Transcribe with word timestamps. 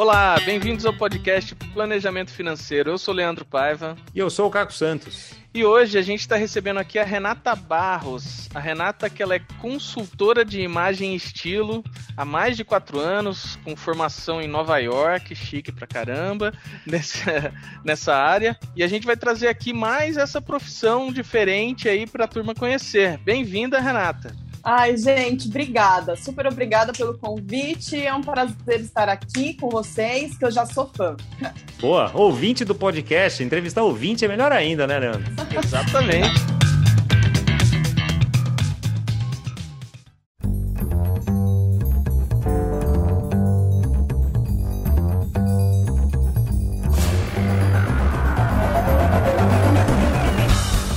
Olá, 0.00 0.40
bem-vindos 0.46 0.86
ao 0.86 0.94
podcast 0.94 1.54
Planejamento 1.74 2.30
Financeiro. 2.30 2.92
Eu 2.92 2.96
sou 2.96 3.12
Leandro 3.12 3.44
Paiva. 3.44 3.94
E 4.14 4.18
eu 4.18 4.30
sou 4.30 4.48
o 4.48 4.50
Caco 4.50 4.72
Santos. 4.72 5.34
E 5.52 5.62
hoje 5.62 5.98
a 5.98 6.00
gente 6.00 6.20
está 6.20 6.36
recebendo 6.36 6.78
aqui 6.78 6.98
a 6.98 7.04
Renata 7.04 7.54
Barros. 7.54 8.48
A 8.54 8.58
Renata, 8.58 9.10
que 9.10 9.22
ela 9.22 9.34
é 9.34 9.42
consultora 9.60 10.42
de 10.42 10.62
imagem 10.62 11.12
e 11.12 11.16
estilo 11.16 11.84
há 12.16 12.24
mais 12.24 12.56
de 12.56 12.64
quatro 12.64 12.98
anos, 12.98 13.56
com 13.56 13.76
formação 13.76 14.40
em 14.40 14.48
Nova 14.48 14.78
York, 14.78 15.34
chique 15.34 15.70
pra 15.70 15.86
caramba, 15.86 16.50
nessa, 16.86 17.52
nessa 17.84 18.16
área. 18.16 18.58
E 18.74 18.82
a 18.82 18.88
gente 18.88 19.04
vai 19.04 19.18
trazer 19.18 19.48
aqui 19.48 19.70
mais 19.70 20.16
essa 20.16 20.40
profissão 20.40 21.12
diferente 21.12 21.90
aí 21.90 22.06
para 22.06 22.24
a 22.24 22.28
turma 22.28 22.54
conhecer. 22.54 23.18
Bem-vinda, 23.18 23.78
Renata. 23.78 24.34
Ai, 24.62 24.96
gente, 24.96 25.48
obrigada. 25.48 26.14
Super 26.16 26.46
obrigada 26.46 26.92
pelo 26.92 27.16
convite. 27.16 27.96
É 27.96 28.12
um 28.14 28.20
prazer 28.20 28.80
estar 28.80 29.08
aqui 29.08 29.54
com 29.54 29.70
vocês, 29.70 30.36
que 30.36 30.44
eu 30.44 30.50
já 30.50 30.66
sou 30.66 30.90
fã. 30.94 31.16
Boa, 31.80 32.10
ouvinte 32.14 32.64
do 32.64 32.74
podcast. 32.74 33.42
Entrevistar 33.42 33.82
ouvinte 33.82 34.24
é 34.24 34.28
melhor 34.28 34.52
ainda, 34.52 34.86
né, 34.86 34.98
Leandro? 34.98 35.32
Exatamente. 35.64 36.60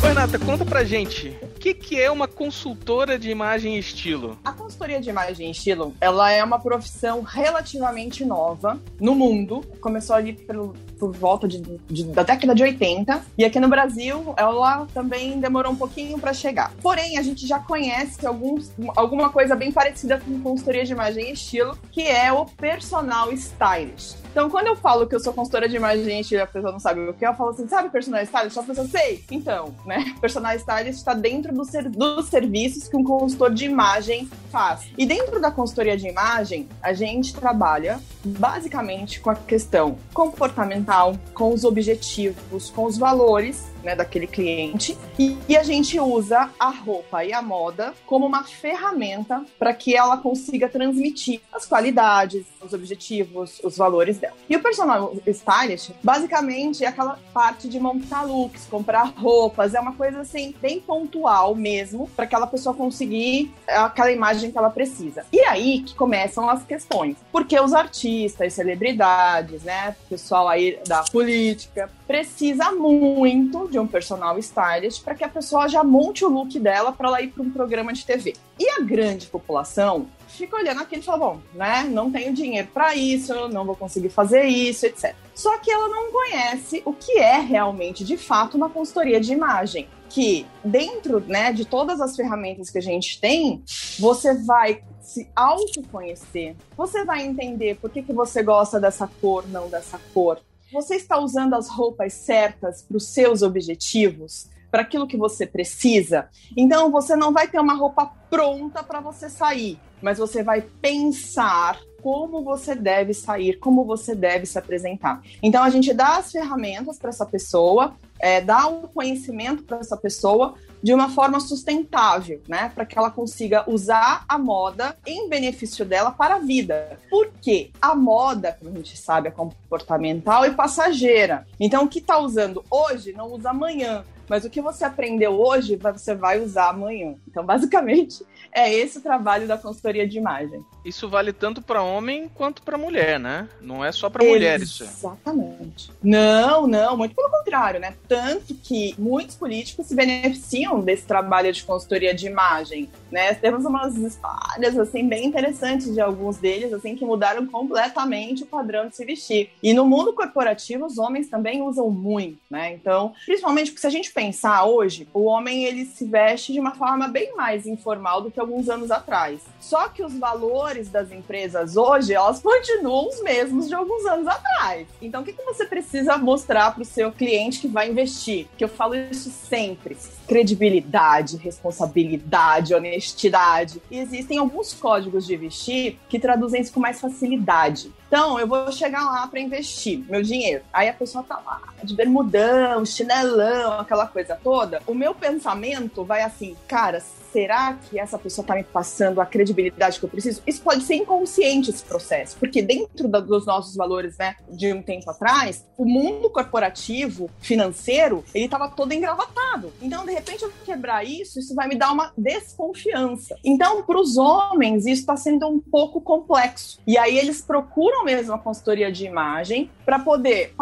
Renata, 0.01 0.37
conta 0.37 0.65
pra 0.65 0.83
gente, 0.83 1.35
que, 1.63 1.73
que 1.73 2.01
é 2.01 2.11
uma 2.11 2.27
consultora 2.27 3.17
de 3.17 3.31
imagem 3.31 3.77
e 3.77 3.79
estilo? 3.79 4.37
A 4.43 4.51
consultoria 4.51 4.99
de 4.99 5.09
imagem 5.09 5.47
e 5.47 5.51
estilo, 5.51 5.95
ela 6.01 6.29
é 6.29 6.43
uma 6.43 6.59
profissão 6.59 7.21
relativamente 7.21 8.25
nova 8.25 8.81
no 8.99 9.15
mundo. 9.15 9.61
Começou 9.79 10.13
ali 10.13 10.33
pelo, 10.33 10.75
por 11.03 11.11
volta 11.11 11.47
de, 11.49 11.61
de, 11.89 12.05
da 12.05 12.23
década 12.23 12.55
de 12.55 12.63
80. 12.63 13.25
E 13.37 13.43
aqui 13.43 13.59
no 13.59 13.67
Brasil, 13.67 14.33
ela 14.37 14.87
também 14.93 15.37
demorou 15.37 15.73
um 15.73 15.75
pouquinho 15.75 16.17
para 16.17 16.33
chegar. 16.33 16.71
Porém, 16.81 17.17
a 17.17 17.21
gente 17.21 17.45
já 17.45 17.59
conhece 17.59 18.25
alguns, 18.25 18.71
alguma 18.95 19.29
coisa 19.29 19.53
bem 19.53 19.69
parecida 19.69 20.21
com 20.21 20.39
consultoria 20.39 20.85
de 20.85 20.93
imagem 20.93 21.29
e 21.29 21.33
estilo, 21.33 21.77
que 21.91 22.03
é 22.03 22.31
o 22.31 22.45
personal 22.45 23.33
stylist. 23.33 24.23
Então, 24.33 24.49
quando 24.49 24.65
eu 24.65 24.75
falo 24.75 25.05
que 25.05 25.13
eu 25.13 25.19
sou 25.19 25.31
consultora 25.31 25.69
de 25.69 25.75
imagem 25.75 26.21
e 26.31 26.37
a 26.37 26.47
pessoa 26.47 26.71
não 26.71 26.79
sabe 26.79 27.01
o 27.01 27.13
que, 27.13 27.23
eu 27.23 27.35
falo 27.35 27.51
assim, 27.51 27.67
sabe 27.67 27.89
personal 27.89 28.23
stylist? 28.23 28.57
A 28.57 28.63
pessoa, 28.63 28.87
sei. 28.87 29.23
Então, 29.29 29.75
né? 29.85 30.15
Personal 30.19 30.55
stylist 30.55 30.97
está 30.97 31.13
dentro 31.13 31.53
do 31.53 31.63
ser, 31.63 31.87
dos 31.87 32.25
serviços 32.29 32.87
que 32.87 32.97
um 32.97 33.03
consultor 33.03 33.53
de 33.53 33.65
imagem 33.65 34.27
faz. 34.49 34.87
E 34.97 35.05
dentro 35.05 35.39
da 35.39 35.51
consultoria 35.51 35.95
de 35.95 36.07
imagem, 36.07 36.67
a 36.81 36.93
gente 36.93 37.35
trabalha 37.35 37.99
basicamente 38.25 39.19
com 39.19 39.29
a 39.29 39.35
questão 39.35 39.97
comportamental, 40.15 40.92
com 41.33 41.53
os 41.53 41.63
objetivos, 41.63 42.69
com 42.69 42.85
os 42.85 42.97
valores 42.97 43.72
né, 43.83 43.95
daquele 43.95 44.27
cliente. 44.27 44.97
E, 45.19 45.37
e, 45.47 45.57
a 45.57 45.63
gente 45.63 45.99
usa 45.99 46.49
a 46.59 46.69
roupa 46.69 47.23
e 47.23 47.33
a 47.33 47.41
moda 47.41 47.93
como 48.05 48.25
uma 48.25 48.43
ferramenta 48.43 49.43
para 49.59 49.73
que 49.73 49.95
ela 49.95 50.17
consiga 50.17 50.67
transmitir 50.67 51.41
as 51.51 51.65
qualidades, 51.65 52.45
os 52.61 52.73
objetivos, 52.73 53.59
os 53.63 53.77
valores 53.77 54.17
dela. 54.17 54.35
E 54.49 54.55
o 54.55 54.61
personal 54.61 55.13
stylist, 55.27 55.91
basicamente, 56.01 56.83
é 56.83 56.87
aquela 56.87 57.19
parte 57.33 57.67
de 57.67 57.79
montar 57.79 58.23
looks, 58.23 58.65
comprar 58.65 59.13
roupas, 59.15 59.73
é 59.73 59.79
uma 59.79 59.93
coisa 59.93 60.21
assim, 60.21 60.53
bem 60.61 60.79
pontual 60.79 61.55
mesmo, 61.55 62.09
para 62.15 62.25
aquela 62.25 62.47
pessoa 62.47 62.75
conseguir 62.75 63.53
aquela 63.67 64.11
imagem 64.11 64.51
que 64.51 64.57
ela 64.57 64.69
precisa. 64.69 65.25
E 65.31 65.41
aí 65.41 65.81
que 65.81 65.95
começam 65.95 66.49
as 66.49 66.63
questões. 66.63 67.17
Porque 67.31 67.59
os 67.59 67.73
artistas, 67.73 68.53
celebridades, 68.53 69.63
né, 69.63 69.95
pessoal 70.09 70.47
aí 70.47 70.79
da 70.87 71.03
política, 71.03 71.89
precisa 72.07 72.71
muito 72.71 73.67
de 73.73 73.79
um 73.79 73.87
personal 73.87 74.37
stylist 74.37 75.03
para 75.03 75.15
que 75.15 75.23
a 75.23 75.27
pessoa 75.29 75.67
já 75.67 75.83
monte 75.83 76.23
o 76.23 76.29
look 76.29 76.59
dela 76.59 76.91
para 76.91 77.07
ela 77.07 77.21
ir 77.21 77.29
para 77.29 77.41
um 77.41 77.49
programa 77.49 77.91
de 77.91 78.05
TV. 78.05 78.35
E 78.59 78.69
a 78.69 78.81
grande 78.81 79.25
população 79.25 80.07
fica 80.27 80.55
olhando 80.55 80.81
aquilo 80.81 81.01
e 81.01 81.05
fala: 81.05 81.17
bom, 81.17 81.39
né, 81.53 81.83
não 81.83 82.11
tenho 82.11 82.31
dinheiro 82.33 82.67
para 82.71 82.95
isso, 82.95 83.33
não 83.49 83.65
vou 83.65 83.75
conseguir 83.75 84.09
fazer 84.09 84.43
isso, 84.43 84.85
etc. 84.85 85.15
Só 85.33 85.57
que 85.57 85.71
ela 85.71 85.89
não 85.89 86.11
conhece 86.11 86.83
o 86.85 86.93
que 86.93 87.17
é 87.17 87.39
realmente, 87.39 88.05
de 88.05 88.15
fato, 88.15 88.55
uma 88.55 88.69
consultoria 88.69 89.19
de 89.19 89.33
imagem. 89.33 89.89
Que 90.07 90.45
dentro 90.63 91.19
né, 91.21 91.51
de 91.51 91.65
todas 91.65 91.99
as 91.99 92.15
ferramentas 92.15 92.69
que 92.69 92.77
a 92.77 92.81
gente 92.81 93.19
tem, 93.19 93.63
você 93.97 94.35
vai 94.35 94.83
se 95.01 95.27
autoconhecer. 95.35 96.55
Você 96.77 97.03
vai 97.03 97.25
entender 97.25 97.77
por 97.77 97.89
que, 97.89 98.03
que 98.03 98.13
você 98.13 98.43
gosta 98.43 98.79
dessa 98.79 99.09
cor, 99.19 99.43
não 99.49 99.67
dessa 99.67 99.99
cor 100.13 100.39
você 100.73 100.95
está 100.95 101.19
usando 101.19 101.53
as 101.53 101.69
roupas 101.69 102.13
certas 102.13 102.81
para 102.81 102.97
os 102.97 103.07
seus 103.07 103.43
objetivos, 103.43 104.49
para 104.71 104.81
aquilo 104.81 105.07
que 105.07 105.15
você 105.15 105.45
precisa? 105.45 106.27
Então 106.57 106.91
você 106.91 107.15
não 107.15 107.31
vai 107.31 107.47
ter 107.47 107.59
uma 107.59 107.75
roupa 107.75 108.07
pronta 108.29 108.83
para 108.83 108.99
você 108.99 109.29
sair, 109.29 109.79
mas 110.01 110.17
você 110.17 110.41
vai 110.41 110.61
pensar 110.81 111.79
como 112.01 112.43
você 112.43 112.75
deve 112.75 113.13
sair, 113.13 113.59
como 113.59 113.85
você 113.85 114.15
deve 114.15 114.45
se 114.47 114.57
apresentar. 114.57 115.21
Então 115.41 115.63
a 115.63 115.69
gente 115.69 115.93
dá 115.93 116.17
as 116.17 116.31
ferramentas 116.31 116.97
para 116.97 117.09
essa 117.09 117.25
pessoa, 117.25 117.95
é, 118.19 118.41
dá 118.41 118.67
o 118.67 118.87
conhecimento 118.87 119.63
para 119.63 119.77
essa 119.77 119.95
pessoa 119.95 120.55
de 120.83 120.93
uma 120.93 121.09
forma 121.09 121.39
sustentável, 121.39 122.41
né? 122.47 122.69
Para 122.75 122.85
que 122.85 122.97
ela 122.97 123.09
consiga 123.09 123.63
usar 123.69 124.25
a 124.27 124.37
moda 124.37 124.97
em 125.05 125.29
benefício 125.29 125.85
dela 125.85 126.11
para 126.11 126.35
a 126.35 126.39
vida. 126.39 126.99
Porque 127.09 127.71
a 127.81 127.95
moda, 127.95 128.57
como 128.59 128.71
a 128.71 128.75
gente 128.75 128.97
sabe, 128.97 129.29
é 129.29 129.31
comportamental 129.31 130.45
e 130.45 130.51
passageira. 130.51 131.47
Então, 131.57 131.85
o 131.85 131.87
que 131.87 131.99
está 131.99 132.19
usando 132.19 132.63
hoje 132.69 133.13
não 133.13 133.31
usa 133.31 133.51
amanhã. 133.51 134.03
Mas 134.29 134.45
o 134.45 134.49
que 134.49 134.61
você 134.61 134.85
aprendeu 134.85 135.39
hoje, 135.39 135.75
você 135.75 136.15
vai 136.15 136.41
usar 136.41 136.69
amanhã. 136.69 137.15
Então, 137.27 137.45
basicamente, 137.45 138.23
é 138.53 138.73
esse 138.73 138.99
o 138.99 139.01
trabalho 139.01 139.47
da 139.47 139.57
consultoria 139.57 140.07
de 140.07 140.17
imagem. 140.17 140.63
Isso 140.85 141.09
vale 141.09 141.31
tanto 141.31 141.61
para 141.61 141.81
homem 141.81 142.29
quanto 142.33 142.61
para 142.61 142.77
mulher, 142.77 143.19
né? 143.19 143.47
Não 143.61 143.83
é 143.83 143.91
só 143.91 144.09
para 144.09 144.23
mulher 144.23 144.61
isso. 144.61 144.83
Exatamente. 144.83 145.91
Não, 146.01 146.67
não, 146.67 146.97
muito 146.97 147.15
pelo 147.15 147.29
contrário, 147.29 147.79
né? 147.79 147.95
Tanto 148.07 148.53
que 148.53 148.93
muitos 148.97 149.35
políticos 149.35 149.87
se 149.87 149.95
beneficiam 149.95 150.81
desse 150.81 151.05
trabalho 151.05 151.51
de 151.51 151.63
consultoria 151.63 152.13
de 152.13 152.27
imagem, 152.27 152.89
né? 153.11 153.33
Temos 153.33 153.65
umas 153.65 153.95
histórias 153.95 154.77
assim 154.77 155.07
bem 155.07 155.25
interessantes 155.25 155.93
de 155.93 156.01
alguns 156.01 156.37
deles, 156.37 156.73
assim 156.73 156.95
que 156.95 157.05
mudaram 157.05 157.45
completamente 157.47 158.43
o 158.43 158.47
padrão 158.47 158.87
de 158.87 158.95
se 158.95 159.05
vestir. 159.05 159.49
E 159.61 159.73
no 159.73 159.85
mundo 159.85 160.13
corporativo, 160.13 160.85
os 160.85 160.97
homens 160.97 161.29
também 161.29 161.61
usam 161.61 161.89
muito, 161.89 162.39
né? 162.49 162.73
Então, 162.73 163.13
principalmente 163.25 163.71
porque 163.71 163.81
se 163.81 163.87
a 163.87 163.89
gente 163.89 164.11
pensar 164.13 164.65
hoje, 164.65 165.07
o 165.13 165.23
homem 165.23 165.65
ele 165.65 165.85
se 165.85 166.05
veste 166.05 166.53
de 166.53 166.59
uma 166.59 166.75
forma 166.75 167.07
bem 167.07 167.35
mais 167.35 167.65
informal 167.65 168.21
do 168.21 168.31
que 168.31 168.39
alguns 168.39 168.69
anos 168.69 168.91
atrás. 168.91 169.41
Só 169.59 169.89
que 169.89 170.03
os 170.03 170.13
valores 170.13 170.89
das 170.89 171.11
empresas 171.11 171.75
hoje, 171.75 172.13
elas 172.13 172.41
continuam 172.41 173.07
os 173.07 173.21
mesmos 173.21 173.67
de 173.67 173.75
alguns 173.75 174.05
anos 174.05 174.27
atrás. 174.27 174.87
Então, 175.01 175.21
o 175.21 175.25
que, 175.25 175.33
que 175.33 175.43
você 175.43 175.65
precisa 175.65 176.17
mostrar 176.17 176.73
para 176.73 176.83
o 176.83 176.85
seu 176.85 177.11
cliente 177.11 177.59
que 177.59 177.67
vai 177.67 177.89
investir? 177.89 178.47
Que 178.57 178.63
eu 178.63 178.69
falo 178.69 178.95
isso 178.95 179.29
sempre 179.29 179.97
credibilidade, 180.27 181.37
responsabilidade, 181.37 182.73
honestidade. 182.73 183.81
E 183.91 183.99
existem 183.99 184.37
alguns 184.37 184.73
códigos 184.73 185.25
de 185.25 185.35
vestir 185.35 185.99
que 186.09 186.19
traduzem 186.19 186.61
isso 186.61 186.73
com 186.73 186.79
mais 186.79 186.99
facilidade. 186.99 187.91
Então, 188.07 188.39
eu 188.39 188.47
vou 188.47 188.71
chegar 188.71 189.03
lá 189.05 189.27
para 189.27 189.39
investir 189.39 190.03
meu 190.07 190.21
dinheiro. 190.21 190.63
Aí 190.71 190.87
a 190.87 190.93
pessoa 190.93 191.23
tá 191.23 191.39
lá, 191.43 191.61
de 191.83 191.95
bermudão, 191.95 192.85
chinelão, 192.85 193.79
aquela 193.79 194.02
coisa 194.07 194.37
toda. 194.41 194.81
O 194.85 194.93
meu 194.93 195.13
pensamento 195.13 196.03
vai 196.03 196.21
assim, 196.21 196.55
cara, 196.67 197.01
será 197.33 197.73
que 197.73 197.99
essa 197.99 198.17
pessoa 198.17 198.43
está 198.43 198.55
me 198.55 198.63
passando 198.63 199.19
a 199.19 199.25
credibilidade 199.25 199.99
que 199.99 200.05
eu 200.05 200.09
preciso? 200.09 200.41
Isso 200.45 200.61
pode 200.61 200.83
ser 200.83 200.95
inconsciente 200.95 201.71
esse 201.71 201.83
processo, 201.83 202.37
porque 202.37 202.61
dentro 202.61 203.07
da, 203.07 203.19
dos 203.19 203.45
nossos 203.45 203.75
valores, 203.75 204.15
né, 204.17 204.35
de 204.49 204.71
um 204.71 204.83
tempo 204.83 205.09
atrás, 205.09 205.65
o 205.75 205.83
mundo 205.83 206.29
corporativo, 206.29 207.29
financeiro, 207.39 208.23
ele 208.35 208.45
estava 208.45 208.69
todo 208.69 208.93
engravatado. 208.93 209.73
Então, 209.81 210.05
de 210.05 210.13
repente, 210.13 210.43
eu 210.43 210.53
quebrar 210.63 211.03
isso, 211.03 211.39
isso 211.39 211.55
vai 211.55 211.67
me 211.67 211.75
dar 211.75 211.91
uma 211.91 212.13
desconfiança. 212.15 213.35
Então, 213.43 213.83
para 213.83 213.99
os 213.99 214.15
homens, 214.15 214.85
isso 214.85 215.01
está 215.01 215.17
sendo 215.17 215.47
um 215.47 215.59
pouco 215.59 215.99
complexo. 215.99 216.79
E 216.85 216.97
aí 216.97 217.17
eles 217.17 217.41
procuram 217.41 218.05
mesmo 218.05 218.33
a 218.33 218.37
consultoria 218.37 218.91
de 218.91 219.05
imagem 219.05 219.71
para 219.83 219.97
poder. 219.97 220.53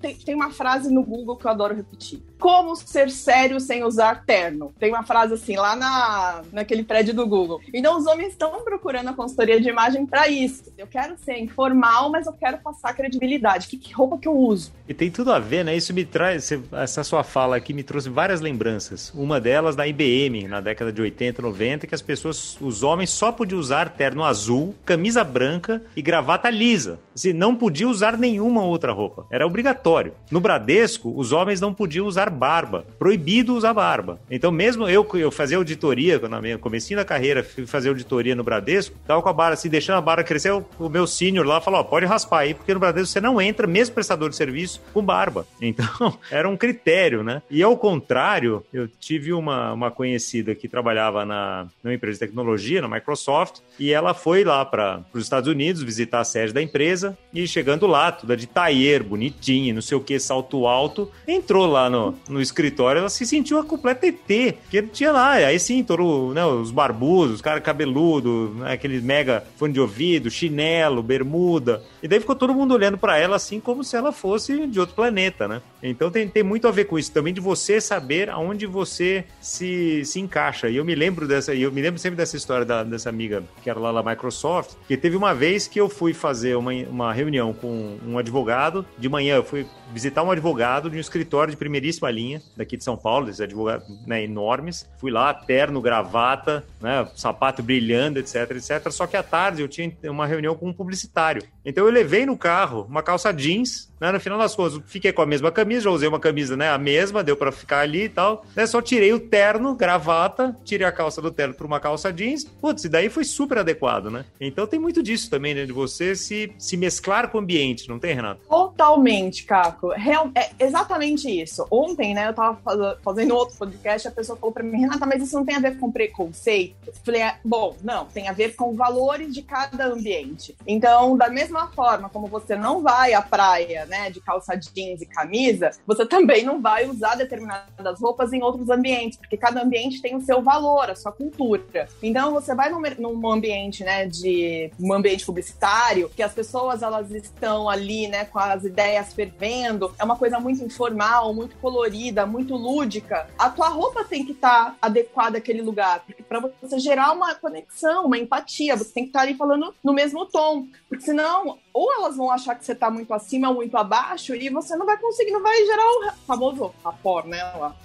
Tem, 0.00 0.14
tem 0.14 0.34
uma 0.34 0.50
frase 0.50 0.92
no 0.92 1.02
Google 1.02 1.36
que 1.36 1.46
eu 1.46 1.50
adoro 1.50 1.74
repetir 1.74 2.22
como 2.38 2.76
ser 2.76 3.10
sério 3.10 3.60
sem 3.60 3.84
usar 3.84 4.24
terno. 4.24 4.72
Tem 4.78 4.90
uma 4.90 5.02
frase 5.02 5.34
assim 5.34 5.56
lá 5.56 5.74
na, 5.74 6.17
naquele 6.52 6.82
prédio 6.82 7.14
do 7.14 7.26
Google. 7.26 7.60
Então 7.72 7.96
os 7.96 8.06
homens 8.06 8.28
estão 8.28 8.62
procurando 8.62 9.08
a 9.08 9.12
consultoria 9.12 9.60
de 9.60 9.68
imagem 9.68 10.06
para 10.06 10.28
isso. 10.28 10.72
Eu 10.76 10.86
quero 10.86 11.16
ser 11.18 11.38
informal, 11.38 12.10
mas 12.10 12.26
eu 12.26 12.32
quero 12.32 12.58
passar 12.58 12.94
credibilidade. 12.94 13.68
Que, 13.68 13.76
que 13.76 13.92
roupa 13.92 14.18
que 14.18 14.28
eu 14.28 14.36
uso? 14.36 14.72
E 14.88 14.94
tem 14.94 15.10
tudo 15.10 15.32
a 15.32 15.38
ver, 15.38 15.64
né? 15.64 15.76
Isso 15.76 15.92
me 15.92 16.04
traz, 16.04 16.50
essa 16.72 17.04
sua 17.04 17.22
fala 17.22 17.56
aqui 17.56 17.72
me 17.72 17.82
trouxe 17.82 18.08
várias 18.08 18.40
lembranças. 18.40 19.12
Uma 19.14 19.40
delas 19.40 19.76
da 19.76 19.86
IBM, 19.86 20.48
na 20.48 20.60
década 20.60 20.92
de 20.92 21.02
80, 21.02 21.42
90, 21.42 21.86
que 21.86 21.94
as 21.94 22.02
pessoas, 22.02 22.56
os 22.60 22.82
homens 22.82 23.10
só 23.10 23.30
podiam 23.30 23.58
usar 23.60 23.90
terno 23.90 24.24
azul, 24.24 24.74
camisa 24.84 25.22
branca 25.22 25.82
e 25.94 26.00
gravata 26.00 26.48
lisa. 26.48 26.98
Assim, 27.14 27.32
não 27.32 27.54
podia 27.54 27.88
usar 27.88 28.16
nenhuma 28.16 28.62
outra 28.62 28.92
roupa. 28.92 29.26
Era 29.30 29.46
obrigatório. 29.46 30.14
No 30.30 30.40
Bradesco, 30.40 31.12
os 31.16 31.32
homens 31.32 31.60
não 31.60 31.74
podiam 31.74 32.06
usar 32.06 32.30
barba. 32.30 32.86
Proibido 32.98 33.54
usar 33.54 33.74
barba. 33.74 34.20
Então, 34.30 34.50
mesmo 34.50 34.88
eu, 34.88 35.06
eu 35.14 35.30
fazia 35.30 35.56
auditoria, 35.56 36.07
na 36.28 36.40
minha 36.40 36.58
comecinho 36.58 36.98
da 36.98 37.04
carreira, 37.04 37.42
fui 37.42 37.66
fazer 37.66 37.88
auditoria 37.88 38.34
no 38.34 38.44
Bradesco, 38.44 38.96
tava 39.06 39.20
com 39.20 39.28
a 39.28 39.32
barba 39.32 39.54
assim, 39.54 39.68
deixando 39.68 39.96
a 39.96 40.00
barba 40.00 40.24
crescer, 40.24 40.52
o, 40.52 40.88
meu 40.88 41.06
sênior 41.06 41.46
lá 41.46 41.60
falou, 41.60 41.80
ó, 41.80 41.84
pode 41.84 42.06
raspar 42.06 42.40
aí, 42.40 42.54
porque 42.54 42.72
no 42.72 42.80
Bradesco 42.80 43.08
você 43.08 43.20
não 43.20 43.40
entra, 43.40 43.66
mesmo 43.66 43.94
prestador 43.94 44.30
de 44.30 44.36
serviço, 44.36 44.80
com 44.92 45.02
barba. 45.02 45.46
Então, 45.68 46.16
era 46.30 46.48
um 46.48 46.56
critério, 46.56 47.22
né? 47.22 47.42
E 47.50 47.62
ao 47.62 47.76
contrário, 47.76 48.64
eu 48.72 48.88
tive 48.88 49.34
uma, 49.34 49.72
uma 49.72 49.90
conhecida 49.90 50.54
que 50.54 50.66
trabalhava 50.66 51.26
na, 51.26 51.66
numa 51.84 51.92
empresa 51.92 52.14
de 52.14 52.20
tecnologia, 52.20 52.80
na 52.80 52.88
Microsoft, 52.88 53.60
e 53.78 53.92
ela 53.92 54.14
foi 54.14 54.44
lá 54.44 54.64
para 54.64 55.04
os 55.12 55.22
Estados 55.22 55.48
Unidos 55.48 55.82
visitar 55.82 56.20
a 56.20 56.24
sede 56.24 56.54
da 56.54 56.62
empresa, 56.62 57.18
e 57.34 57.46
chegando 57.46 57.86
lá, 57.86 58.10
toda 58.10 58.34
de 58.34 58.46
taier, 58.46 59.04
bonitinha, 59.04 59.74
não 59.74 59.82
sei 59.82 59.98
o 59.98 60.00
que, 60.00 60.18
salto 60.18 60.66
alto, 60.66 61.10
entrou 61.26 61.66
lá 61.66 61.90
no, 61.90 62.14
no 62.28 62.40
escritório, 62.40 63.00
ela 63.00 63.10
se 63.10 63.26
sentiu 63.26 63.58
a 63.58 63.64
completa 63.64 64.06
ET, 64.06 64.56
que 64.70 64.82
tinha 64.82 65.12
lá, 65.12 65.32
aí 65.32 65.58
sim, 65.58 65.82
todo, 65.82 65.97
né, 66.32 66.44
os 66.44 66.70
barbudos, 66.70 67.36
os 67.36 67.40
caras 67.40 67.62
cabeludos, 67.62 68.54
né, 68.56 68.72
aquele 68.72 69.00
mega 69.00 69.44
fone 69.56 69.72
de 69.72 69.80
ouvido, 69.80 70.30
chinelo, 70.30 71.02
bermuda, 71.02 71.82
e 72.02 72.08
daí 72.08 72.20
ficou 72.20 72.34
todo 72.34 72.54
mundo 72.54 72.74
olhando 72.74 72.98
para 72.98 73.18
ela 73.18 73.36
assim 73.36 73.60
como 73.60 73.82
se 73.84 73.96
ela 73.96 74.12
fosse 74.12 74.66
de 74.66 74.80
outro 74.80 74.94
planeta, 74.94 75.46
né? 75.46 75.62
Então 75.82 76.10
tem, 76.10 76.28
tem 76.28 76.42
muito 76.42 76.66
a 76.66 76.70
ver 76.70 76.84
com 76.84 76.98
isso 76.98 77.12
também 77.12 77.32
de 77.32 77.40
você 77.40 77.80
saber 77.80 78.28
aonde 78.30 78.66
você 78.66 79.24
se, 79.40 80.04
se 80.04 80.20
encaixa. 80.20 80.68
E 80.68 80.76
eu 80.76 80.84
me 80.84 80.94
lembro 80.94 81.26
dessa, 81.26 81.54
eu 81.54 81.70
me 81.70 81.80
lembro 81.80 82.00
sempre 82.00 82.16
dessa 82.16 82.36
história 82.36 82.64
da, 82.64 82.82
dessa 82.82 83.08
amiga 83.08 83.42
que 83.62 83.70
era 83.70 83.78
lá 83.78 83.92
da 83.92 84.02
Microsoft, 84.02 84.72
que 84.86 84.96
teve 84.96 85.16
uma 85.16 85.34
vez 85.34 85.68
que 85.68 85.80
eu 85.80 85.88
fui 85.88 86.12
fazer 86.12 86.56
uma, 86.56 86.72
uma 86.72 87.12
reunião 87.12 87.52
com 87.52 87.98
um 88.06 88.18
advogado, 88.18 88.84
de 88.98 89.08
manhã 89.08 89.36
eu 89.36 89.44
fui 89.44 89.66
visitar 89.92 90.22
um 90.22 90.30
advogado 90.30 90.90
de 90.90 90.96
um 90.96 91.00
escritório 91.00 91.50
de 91.50 91.56
primeiríssima 91.56 92.10
linha 92.10 92.42
daqui 92.56 92.76
de 92.76 92.84
São 92.84 92.96
Paulo, 92.96 93.28
esses 93.28 93.40
advogados 93.40 93.88
né, 94.06 94.22
enormes. 94.22 94.88
Fui 94.98 95.10
lá, 95.10 95.32
terno, 95.32 95.77
gravata, 95.80 96.64
né, 96.80 97.06
sapato 97.14 97.62
brilhando, 97.62 98.18
etc, 98.18 98.50
etc. 98.52 98.90
Só 98.90 99.06
que 99.06 99.16
à 99.16 99.22
tarde 99.22 99.62
eu 99.62 99.68
tinha 99.68 99.92
uma 100.04 100.26
reunião 100.26 100.54
com 100.54 100.68
um 100.68 100.72
publicitário. 100.72 101.42
Então 101.64 101.84
eu 101.84 101.90
levei 101.90 102.26
no 102.26 102.36
carro 102.36 102.86
uma 102.88 103.02
calça 103.02 103.32
jeans, 103.32 103.92
né, 104.00 104.12
no 104.12 104.20
final 104.20 104.38
das 104.38 104.54
contas, 104.54 104.80
fiquei 104.86 105.12
com 105.12 105.22
a 105.22 105.26
mesma 105.26 105.50
camisa, 105.50 105.82
já 105.82 105.90
usei 105.90 106.08
uma 106.08 106.20
camisa, 106.20 106.56
né, 106.56 106.70
a 106.70 106.78
mesma, 106.78 107.22
deu 107.22 107.36
para 107.36 107.52
ficar 107.52 107.80
ali 107.80 108.04
e 108.04 108.08
tal. 108.08 108.44
Né, 108.54 108.66
só 108.66 108.80
tirei 108.80 109.12
o 109.12 109.20
terno, 109.20 109.74
gravata, 109.74 110.56
tirei 110.64 110.86
a 110.86 110.92
calça 110.92 111.20
do 111.20 111.30
terno 111.30 111.54
para 111.54 111.66
uma 111.66 111.80
calça 111.80 112.12
jeans. 112.12 112.44
Putz, 112.44 112.84
e 112.84 112.88
daí 112.88 113.08
foi 113.08 113.24
super 113.24 113.58
adequado, 113.58 114.10
né? 114.10 114.24
Então 114.40 114.66
tem 114.66 114.78
muito 114.78 115.02
disso 115.02 115.30
também, 115.30 115.54
né, 115.54 115.64
de 115.64 115.72
você 115.72 116.14
se, 116.14 116.52
se 116.58 116.76
mesclar 116.76 117.28
com 117.28 117.38
o 117.38 117.40
ambiente, 117.40 117.88
não 117.88 117.98
tem, 117.98 118.14
Renato? 118.14 118.40
Totalmente, 118.48 119.44
Caco. 119.44 119.88
Real, 119.88 120.30
é 120.34 120.50
exatamente 120.58 121.28
isso. 121.28 121.66
Ontem, 121.70 122.14
né, 122.14 122.28
eu 122.28 122.34
tava 122.34 122.58
fazendo 123.02 123.34
outro 123.34 123.56
podcast, 123.56 124.08
a 124.08 124.10
pessoa 124.10 124.38
falou 124.38 124.52
para 124.52 124.62
mim, 124.62 124.80
Renata, 124.80 125.06
mas 125.06 125.22
isso 125.22 125.36
não 125.36 125.44
tem 125.44 125.56
a 125.56 125.60
ver 125.60 125.78
com 125.78 125.90
preconceito? 125.90 126.76
Eu 126.86 126.92
falei, 127.04 127.22
é, 127.22 127.36
bom, 127.44 127.76
não, 127.82 128.06
tem 128.06 128.28
a 128.28 128.32
ver 128.32 128.54
com 128.54 128.74
valores 128.74 129.34
de 129.34 129.42
cada 129.42 129.86
ambiente. 129.86 130.56
Então, 130.66 131.16
da 131.16 131.28
mesma 131.28 131.68
forma 131.68 132.08
como 132.08 132.26
você 132.26 132.56
não 132.56 132.82
vai 132.82 133.14
à 133.14 133.22
praia, 133.22 133.86
né, 133.88 134.10
de 134.10 134.20
calça 134.20 134.54
jeans 134.54 135.00
e 135.00 135.06
camisa, 135.06 135.70
você 135.86 136.06
também 136.06 136.44
não 136.44 136.60
vai 136.60 136.88
usar 136.88 137.14
determinadas 137.16 138.00
roupas 138.00 138.32
em 138.32 138.42
outros 138.42 138.68
ambientes, 138.70 139.18
porque 139.18 139.36
cada 139.36 139.62
ambiente 139.62 140.00
tem 140.00 140.16
o 140.16 140.20
seu 140.20 140.42
valor, 140.42 140.90
a 140.90 140.94
sua 140.94 141.12
cultura. 141.12 141.88
Então, 142.02 142.32
você 142.32 142.54
vai 142.54 142.70
num, 142.70 142.80
num 142.98 143.30
ambiente, 143.30 143.82
né, 143.82 144.06
de 144.06 144.70
um 144.78 144.92
ambiente 144.92 145.24
publicitário, 145.24 146.10
que 146.14 146.22
as 146.22 146.32
pessoas 146.32 146.82
elas 146.82 147.10
estão 147.10 147.68
ali, 147.68 148.08
né, 148.08 148.24
com 148.24 148.38
as 148.38 148.64
ideias 148.64 149.12
fervendo, 149.12 149.94
é 149.98 150.04
uma 150.04 150.16
coisa 150.16 150.38
muito 150.38 150.62
informal, 150.64 151.34
muito 151.34 151.56
colorida, 151.56 152.26
muito 152.26 152.54
lúdica. 152.54 153.28
A 153.38 153.50
tua 153.50 153.68
roupa 153.68 154.04
tem 154.04 154.24
que 154.24 154.32
estar 154.32 154.70
tá 154.70 154.76
adequada 154.80 155.38
àquele 155.38 155.62
lugar, 155.62 156.04
porque 156.04 156.22
para 156.22 156.40
você 156.60 156.78
gerar 156.78 157.12
uma 157.12 157.34
conexão, 157.34 158.06
uma 158.06 158.18
empatia, 158.18 158.76
você 158.76 158.92
tem 158.92 159.04
que 159.04 159.10
estar 159.10 159.20
tá 159.20 159.26
ali 159.26 159.36
falando 159.36 159.74
no 159.82 159.92
mesmo 159.92 160.26
tom, 160.26 160.66
porque 160.88 161.04
senão 161.04 161.58
ou 161.72 161.92
elas 161.92 162.16
vão 162.16 162.30
achar 162.30 162.54
que 162.54 162.64
você 162.64 162.74
tá 162.74 162.90
muito 162.90 163.12
acima 163.12 163.48
ou 163.48 163.56
muito 163.56 163.76
abaixo 163.76 164.34
e 164.34 164.48
você 164.48 164.76
não 164.76 164.86
vai 164.86 164.96
conseguir, 164.98 165.30
não 165.30 165.42
vai 165.42 165.56
gerar 165.64 165.84
o 165.84 166.12
famoso 166.26 166.74
rapor, 166.84 167.26
né? 167.26 167.38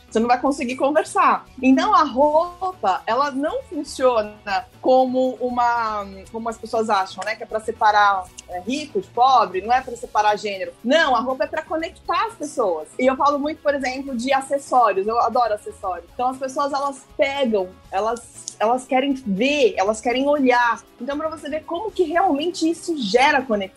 Você 0.09 0.19
não 0.19 0.27
vai 0.27 0.39
conseguir 0.39 0.75
conversar. 0.75 1.45
Então 1.61 1.93
a 1.93 2.03
roupa, 2.03 3.01
ela 3.05 3.31
não 3.31 3.63
funciona 3.63 4.65
como 4.81 5.35
uma, 5.35 6.05
como 6.31 6.49
as 6.49 6.57
pessoas 6.57 6.89
acham, 6.89 7.23
né? 7.23 7.35
Que 7.35 7.43
é 7.43 7.45
para 7.45 7.59
separar 7.59 8.25
é, 8.49 8.59
rico 8.61 9.01
de 9.01 9.07
pobre, 9.09 9.61
não 9.61 9.73
é 9.73 9.81
para 9.81 9.95
separar 9.95 10.37
gênero. 10.37 10.73
Não, 10.83 11.15
a 11.15 11.19
roupa 11.19 11.45
é 11.45 11.47
para 11.47 11.63
conectar 11.63 12.27
as 12.27 12.35
pessoas. 12.35 12.89
E 12.99 13.05
eu 13.05 13.15
falo 13.15 13.39
muito, 13.39 13.61
por 13.61 13.73
exemplo, 13.73 14.15
de 14.15 14.33
acessórios. 14.33 15.07
Eu 15.07 15.19
adoro 15.19 15.53
acessórios. 15.53 16.05
Então 16.13 16.29
as 16.29 16.37
pessoas 16.37 16.73
elas 16.73 17.05
pegam, 17.17 17.69
elas 17.91 18.43
elas 18.59 18.85
querem 18.85 19.13
ver, 19.13 19.73
elas 19.77 19.99
querem 19.99 20.27
olhar. 20.27 20.81
Então 20.99 21.17
para 21.17 21.29
você 21.29 21.49
ver 21.49 21.63
como 21.65 21.91
que 21.91 22.03
realmente 22.03 22.69
isso 22.69 22.95
gera 22.97 23.41
conexão. 23.41 23.72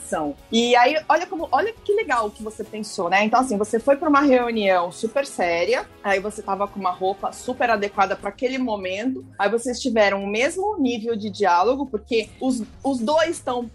E 0.52 0.76
aí 0.76 0.96
olha 1.08 1.26
como, 1.26 1.48
olha 1.50 1.72
que 1.72 1.92
legal 1.92 2.30
que 2.30 2.42
você 2.42 2.62
pensou, 2.62 3.08
né? 3.08 3.24
Então 3.24 3.40
assim, 3.40 3.56
você 3.56 3.78
foi 3.78 3.96
para 3.96 4.08
uma 4.08 4.20
reunião 4.20 4.92
super 4.92 5.26
séria, 5.26 5.86
aí 6.02 6.20
você 6.20 6.42
tava 6.42 6.68
com 6.68 6.78
uma 6.78 6.90
roupa 6.90 7.32
super 7.32 7.70
adequada 7.70 8.14
para 8.14 8.28
aquele 8.28 8.58
momento, 8.58 9.24
aí 9.38 9.50
vocês 9.50 9.80
tiveram 9.80 10.22
o 10.22 10.26
mesmo 10.26 10.76
nível 10.78 11.16
de 11.16 11.30
diálogo, 11.30 11.86
porque 11.86 12.28
os, 12.40 12.62
os 12.84 12.98
dois 12.98 13.30
estão 13.30 13.70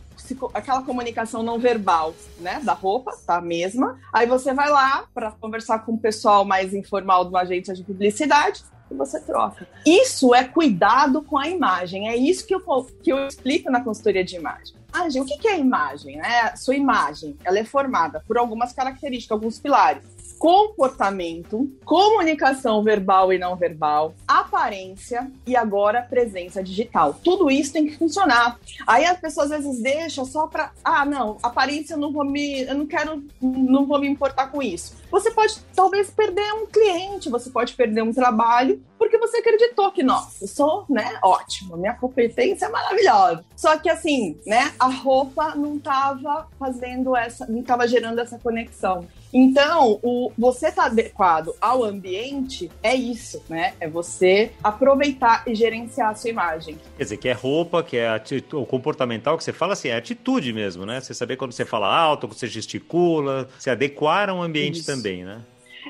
aquela 0.53 0.81
comunicação 0.83 1.43
não 1.43 1.59
verbal, 1.59 2.13
né, 2.39 2.61
da 2.63 2.73
roupa, 2.73 3.11
tá 3.25 3.37
a 3.37 3.41
mesma. 3.41 3.99
Aí 4.13 4.25
você 4.25 4.53
vai 4.53 4.69
lá 4.69 5.05
para 5.13 5.31
conversar 5.31 5.79
com 5.79 5.93
o 5.93 5.97
pessoal 5.97 6.45
mais 6.45 6.73
informal 6.73 7.25
de 7.25 7.31
uma 7.31 7.41
agência 7.41 7.73
de 7.73 7.83
publicidade 7.83 8.63
e 8.89 8.95
você 8.95 9.19
troca. 9.19 9.67
Isso 9.85 10.35
é 10.35 10.43
cuidado 10.43 11.21
com 11.21 11.37
a 11.37 11.47
imagem. 11.47 12.09
É 12.09 12.15
isso 12.15 12.45
que 12.45 12.53
eu, 12.53 12.61
que 13.01 13.11
eu 13.11 13.27
explico 13.27 13.71
na 13.71 13.81
consultoria 13.81 14.23
de 14.23 14.35
imagem. 14.35 14.75
Imagem, 14.93 15.21
o 15.21 15.25
que 15.25 15.47
é 15.47 15.59
imagem? 15.59 16.17
Né? 16.17 16.55
Sua 16.55 16.75
imagem, 16.75 17.37
ela 17.43 17.59
é 17.59 17.63
formada 17.63 18.23
por 18.27 18.37
algumas 18.37 18.73
características, 18.73 19.35
alguns 19.35 19.59
pilares 19.59 20.03
comportamento, 20.41 21.71
comunicação 21.85 22.81
verbal 22.81 23.31
e 23.31 23.37
não 23.37 23.55
verbal, 23.55 24.15
aparência 24.27 25.31
e 25.45 25.55
agora 25.55 26.01
presença 26.01 26.63
digital. 26.63 27.13
Tudo 27.23 27.51
isso 27.51 27.71
tem 27.71 27.85
que 27.85 27.95
funcionar. 27.95 28.59
Aí 28.87 29.05
as 29.05 29.19
pessoas 29.19 29.51
às 29.51 29.63
vezes 29.63 29.83
deixam 29.83 30.25
só 30.25 30.47
para, 30.47 30.71
ah, 30.83 31.05
não, 31.05 31.37
aparência 31.43 31.93
eu 31.93 31.99
não 31.99 32.11
vou 32.11 32.25
me, 32.25 32.61
eu 32.61 32.73
não 32.73 32.87
quero, 32.87 33.23
não 33.39 33.85
vou 33.85 33.99
me 33.99 34.07
importar 34.07 34.47
com 34.47 34.63
isso. 34.63 34.95
Você 35.11 35.29
pode 35.31 35.59
talvez 35.75 36.09
perder 36.09 36.53
um 36.53 36.65
cliente, 36.65 37.29
você 37.29 37.49
pode 37.49 37.73
perder 37.73 38.01
um 38.01 38.13
trabalho 38.13 38.81
porque 39.01 39.17
você 39.17 39.37
acreditou 39.37 39.91
que, 39.91 40.03
nossa, 40.03 40.43
eu 40.43 40.47
sou, 40.47 40.85
né, 40.87 41.17
ótimo, 41.23 41.75
minha 41.75 41.95
competência 41.95 42.67
é 42.67 42.69
maravilhosa. 42.69 43.43
Só 43.55 43.75
que 43.77 43.89
assim, 43.89 44.37
né, 44.45 44.71
a 44.79 44.87
roupa 44.87 45.55
não 45.55 45.77
estava 45.77 46.47
fazendo 46.59 47.15
essa, 47.15 47.47
não 47.47 47.61
estava 47.61 47.87
gerando 47.87 48.19
essa 48.19 48.37
conexão. 48.37 49.07
Então, 49.33 49.99
o 50.03 50.31
você 50.37 50.71
tá 50.71 50.85
adequado 50.85 51.53
ao 51.59 51.83
ambiente 51.83 52.69
é 52.83 52.93
isso, 52.93 53.41
né? 53.49 53.73
É 53.79 53.87
você 53.87 54.51
aproveitar 54.61 55.43
e 55.47 55.55
gerenciar 55.55 56.09
a 56.09 56.15
sua 56.15 56.29
imagem. 56.29 56.77
Quer 56.97 57.03
dizer, 57.03 57.17
que 57.17 57.29
é 57.29 57.33
roupa, 57.33 57.81
que 57.81 57.97
é 57.97 58.21
o 58.53 58.65
comportamental 58.65 59.37
que 59.37 59.43
você 59.43 59.53
fala 59.53 59.73
assim, 59.73 59.87
é 59.87 59.95
atitude 59.95 60.51
mesmo, 60.51 60.85
né? 60.85 60.99
Você 60.99 61.13
saber 61.13 61.37
quando 61.37 61.53
você 61.53 61.63
fala 61.63 61.87
alto, 61.87 62.27
quando 62.27 62.37
você 62.37 62.47
gesticula, 62.47 63.47
se 63.57 63.69
adequar 63.69 64.29
a 64.29 64.33
um 64.33 64.41
ambiente 64.41 64.79
isso. 64.79 64.85
também, 64.85 65.00
né? 65.23 65.41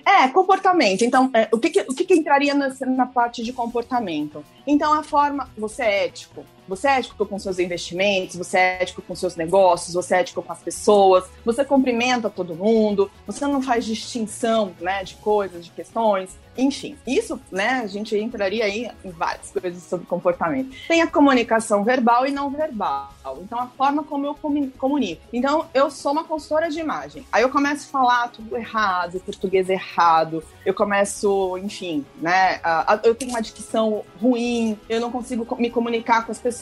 É, 0.05 0.27
comportamento. 0.29 1.03
Então, 1.03 1.29
é, 1.33 1.49
o, 1.51 1.59
que, 1.59 1.69
que, 1.69 1.81
o 1.81 1.93
que, 1.93 2.05
que 2.05 2.13
entraria 2.13 2.53
nessa, 2.53 2.85
na 2.85 3.05
parte 3.05 3.43
de 3.43 3.51
comportamento? 3.51 4.43
Então, 4.65 4.93
a 4.93 5.03
forma, 5.03 5.49
você 5.57 5.83
é 5.83 6.05
ético, 6.05 6.45
Você 6.71 6.87
é 6.87 6.99
ético 6.99 7.25
com 7.25 7.37
seus 7.37 7.59
investimentos, 7.59 8.37
você 8.37 8.57
é 8.57 8.83
ético 8.83 9.01
com 9.01 9.13
seus 9.13 9.35
negócios, 9.35 9.93
você 9.93 10.15
é 10.15 10.19
ético 10.21 10.41
com 10.41 10.53
as 10.53 10.59
pessoas, 10.59 11.25
você 11.43 11.65
cumprimenta 11.65 12.29
todo 12.29 12.55
mundo, 12.55 13.11
você 13.27 13.45
não 13.45 13.61
faz 13.61 13.83
distinção, 13.83 14.71
né, 14.79 15.03
de 15.03 15.15
coisas, 15.15 15.65
de 15.65 15.71
questões. 15.71 16.29
Enfim, 16.57 16.97
isso, 17.05 17.39
né, 17.51 17.81
a 17.83 17.87
gente 17.87 18.17
entraria 18.17 18.63
aí 18.63 18.89
em 19.03 19.09
várias 19.09 19.51
coisas 19.51 19.83
sobre 19.83 20.05
comportamento. 20.05 20.73
Tem 20.87 21.01
a 21.01 21.07
comunicação 21.07 21.83
verbal 21.83 22.25
e 22.25 22.31
não 22.31 22.49
verbal. 22.49 23.09
Então, 23.41 23.59
a 23.59 23.67
forma 23.67 24.03
como 24.03 24.25
eu 24.25 24.35
comunico. 24.35 25.21
Então, 25.33 25.65
eu 25.73 25.91
sou 25.91 26.13
uma 26.13 26.23
consultora 26.23 26.69
de 26.69 26.79
imagem. 26.79 27.25
Aí 27.31 27.41
eu 27.41 27.49
começo 27.49 27.87
a 27.87 27.91
falar 27.91 28.27
tudo 28.29 28.55
errado, 28.55 29.19
português 29.19 29.69
errado. 29.69 30.41
Eu 30.65 30.73
começo, 30.73 31.57
enfim, 31.57 32.05
né, 32.17 32.61
eu 33.03 33.13
tenho 33.13 33.31
uma 33.31 33.41
dicção 33.41 34.03
ruim, 34.21 34.79
eu 34.87 35.01
não 35.01 35.11
consigo 35.11 35.45
me 35.57 35.69
comunicar 35.69 36.25
com 36.25 36.31
as 36.31 36.39
pessoas. 36.39 36.60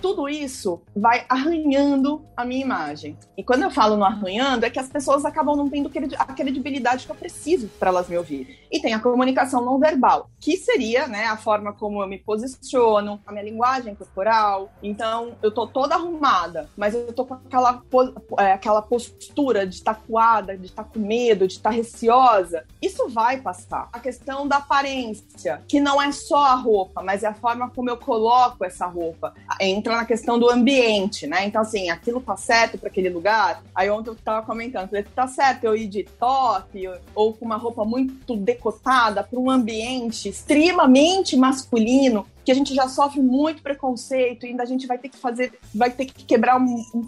Tudo 0.00 0.28
isso 0.28 0.80
vai 0.94 1.24
arranhando 1.28 2.24
a 2.36 2.44
minha 2.44 2.64
imagem. 2.64 3.16
E 3.36 3.42
quando 3.42 3.62
eu 3.62 3.70
falo 3.70 3.96
no 3.96 4.04
arranhando, 4.04 4.64
é 4.64 4.70
que 4.70 4.78
as 4.78 4.88
pessoas 4.88 5.24
acabam 5.24 5.56
não 5.56 5.68
tendo 5.68 5.90
a 6.18 6.32
credibilidade 6.32 7.06
que 7.06 7.12
eu 7.12 7.16
preciso 7.16 7.68
para 7.78 7.90
elas 7.90 8.08
me 8.08 8.16
ouvirem. 8.16 8.56
E 8.70 8.80
tem 8.80 8.94
a 8.94 9.00
comunicação 9.00 9.64
não 9.64 9.78
verbal, 9.78 10.30
que 10.40 10.56
seria 10.56 11.06
né, 11.06 11.26
a 11.26 11.36
forma 11.36 11.72
como 11.72 12.02
eu 12.02 12.06
me 12.06 12.18
posiciono, 12.18 13.20
a 13.26 13.32
minha 13.32 13.44
linguagem 13.44 13.94
corporal. 13.94 14.70
Então, 14.82 15.36
eu 15.42 15.50
tô 15.50 15.66
toda 15.66 15.94
arrumada, 15.94 16.68
mas 16.76 16.94
eu 16.94 17.12
tô 17.12 17.24
com 17.24 17.34
aquela, 17.34 17.82
é, 18.38 18.52
aquela 18.52 18.82
postura 18.82 19.66
de 19.66 19.76
estar 19.76 19.94
tá 19.94 20.00
coada, 20.06 20.56
de 20.56 20.66
estar 20.66 20.84
tá 20.84 20.90
com 20.92 21.00
medo, 21.00 21.46
de 21.46 21.54
estar 21.54 21.70
tá 21.70 21.76
receosa. 21.76 22.64
Isso 22.80 23.08
vai 23.08 23.40
passar. 23.40 23.88
A 23.92 23.98
questão 23.98 24.46
da 24.46 24.56
aparência, 24.56 25.62
que 25.66 25.80
não 25.80 26.00
é 26.00 26.12
só 26.12 26.44
a 26.44 26.54
roupa, 26.54 27.02
mas 27.02 27.22
é 27.22 27.26
a 27.26 27.34
forma 27.34 27.70
como 27.70 27.90
eu 27.90 27.96
coloco 27.96 28.64
essa 28.64 28.86
roupa. 28.86 29.27
Entra 29.60 29.96
na 29.96 30.04
questão 30.04 30.38
do 30.38 30.48
ambiente, 30.48 31.26
né? 31.26 31.46
Então, 31.46 31.62
assim, 31.62 31.90
aquilo 31.90 32.20
tá 32.20 32.36
certo 32.36 32.78
para 32.78 32.88
aquele 32.88 33.08
lugar. 33.08 33.62
Aí 33.74 33.90
ontem 33.90 34.10
eu 34.10 34.16
tava 34.16 34.44
comentando, 34.44 34.88
falei, 34.88 35.04
tá 35.14 35.26
certo 35.26 35.64
eu 35.64 35.76
ir 35.76 35.86
de 35.86 36.04
top 36.04 36.88
ou 37.14 37.32
com 37.32 37.44
uma 37.44 37.56
roupa 37.56 37.84
muito 37.84 38.36
decotada 38.36 39.22
para 39.22 39.38
um 39.38 39.50
ambiente 39.50 40.28
extremamente 40.28 41.36
masculino, 41.36 42.26
que 42.48 42.52
a 42.52 42.54
gente 42.54 42.74
já 42.74 42.88
sofre 42.88 43.20
muito 43.20 43.62
preconceito, 43.62 44.46
e 44.46 44.48
ainda 44.48 44.62
a 44.62 44.66
gente 44.66 44.86
vai 44.86 44.96
ter 44.96 45.10
que 45.10 45.18
fazer, 45.18 45.52
vai 45.74 45.90
ter 45.90 46.06
que 46.06 46.24
quebrar 46.24 46.58
um, 46.58 46.82
um, 46.94 47.06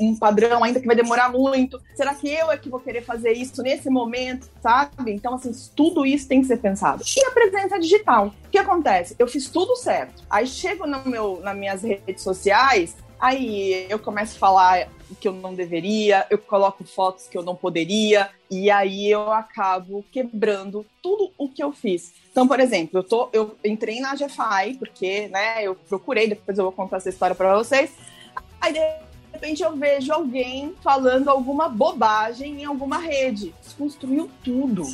um, 0.00 0.16
padrão, 0.16 0.62
ainda 0.62 0.78
que 0.78 0.86
vai 0.86 0.94
demorar 0.94 1.28
muito. 1.32 1.82
Será 1.96 2.14
que 2.14 2.28
eu 2.28 2.52
é 2.52 2.56
que 2.56 2.68
vou 2.68 2.78
querer 2.78 3.02
fazer 3.02 3.32
isso 3.32 3.64
nesse 3.64 3.90
momento, 3.90 4.48
sabe? 4.62 5.10
Então, 5.10 5.34
assim, 5.34 5.50
tudo 5.74 6.06
isso 6.06 6.28
tem 6.28 6.40
que 6.40 6.46
ser 6.46 6.58
pensado. 6.58 7.02
E 7.04 7.26
a 7.26 7.32
presença 7.32 7.80
digital? 7.80 8.28
O 8.28 8.48
que 8.48 8.58
acontece? 8.58 9.16
Eu 9.18 9.26
fiz 9.26 9.48
tudo 9.48 9.74
certo. 9.74 10.22
Aí 10.30 10.46
chego 10.46 10.86
no 10.86 11.04
meu, 11.04 11.40
nas 11.42 11.56
minhas 11.56 11.82
redes 11.82 12.22
sociais, 12.22 12.94
Aí 13.20 13.86
eu 13.90 13.98
começo 13.98 14.36
a 14.36 14.38
falar 14.38 14.88
que 15.20 15.28
eu 15.28 15.32
não 15.32 15.54
deveria, 15.54 16.26
eu 16.30 16.38
coloco 16.38 16.84
fotos 16.84 17.26
que 17.26 17.36
eu 17.36 17.42
não 17.42 17.54
poderia, 17.54 18.30
e 18.50 18.70
aí 18.70 19.10
eu 19.10 19.30
acabo 19.30 20.04
quebrando 20.10 20.86
tudo 21.02 21.30
o 21.36 21.48
que 21.48 21.62
eu 21.62 21.70
fiz. 21.70 22.12
Então, 22.30 22.48
por 22.48 22.58
exemplo, 22.60 23.00
eu, 23.00 23.02
tô, 23.02 23.28
eu 23.32 23.56
entrei 23.64 24.00
na 24.00 24.14
GFI, 24.14 24.76
porque 24.78 25.28
né, 25.28 25.62
eu 25.62 25.74
procurei, 25.74 26.28
depois 26.28 26.56
eu 26.56 26.64
vou 26.64 26.72
contar 26.72 26.96
essa 26.96 27.10
história 27.10 27.34
para 27.34 27.56
vocês. 27.58 27.90
Aí, 28.58 28.72
de 28.72 28.80
repente, 29.32 29.62
eu 29.62 29.76
vejo 29.76 30.12
alguém 30.12 30.74
falando 30.82 31.28
alguma 31.28 31.68
bobagem 31.68 32.62
em 32.62 32.64
alguma 32.64 32.98
rede. 32.98 33.54
Desconstruiu 33.62 34.30
tudo 34.42 34.84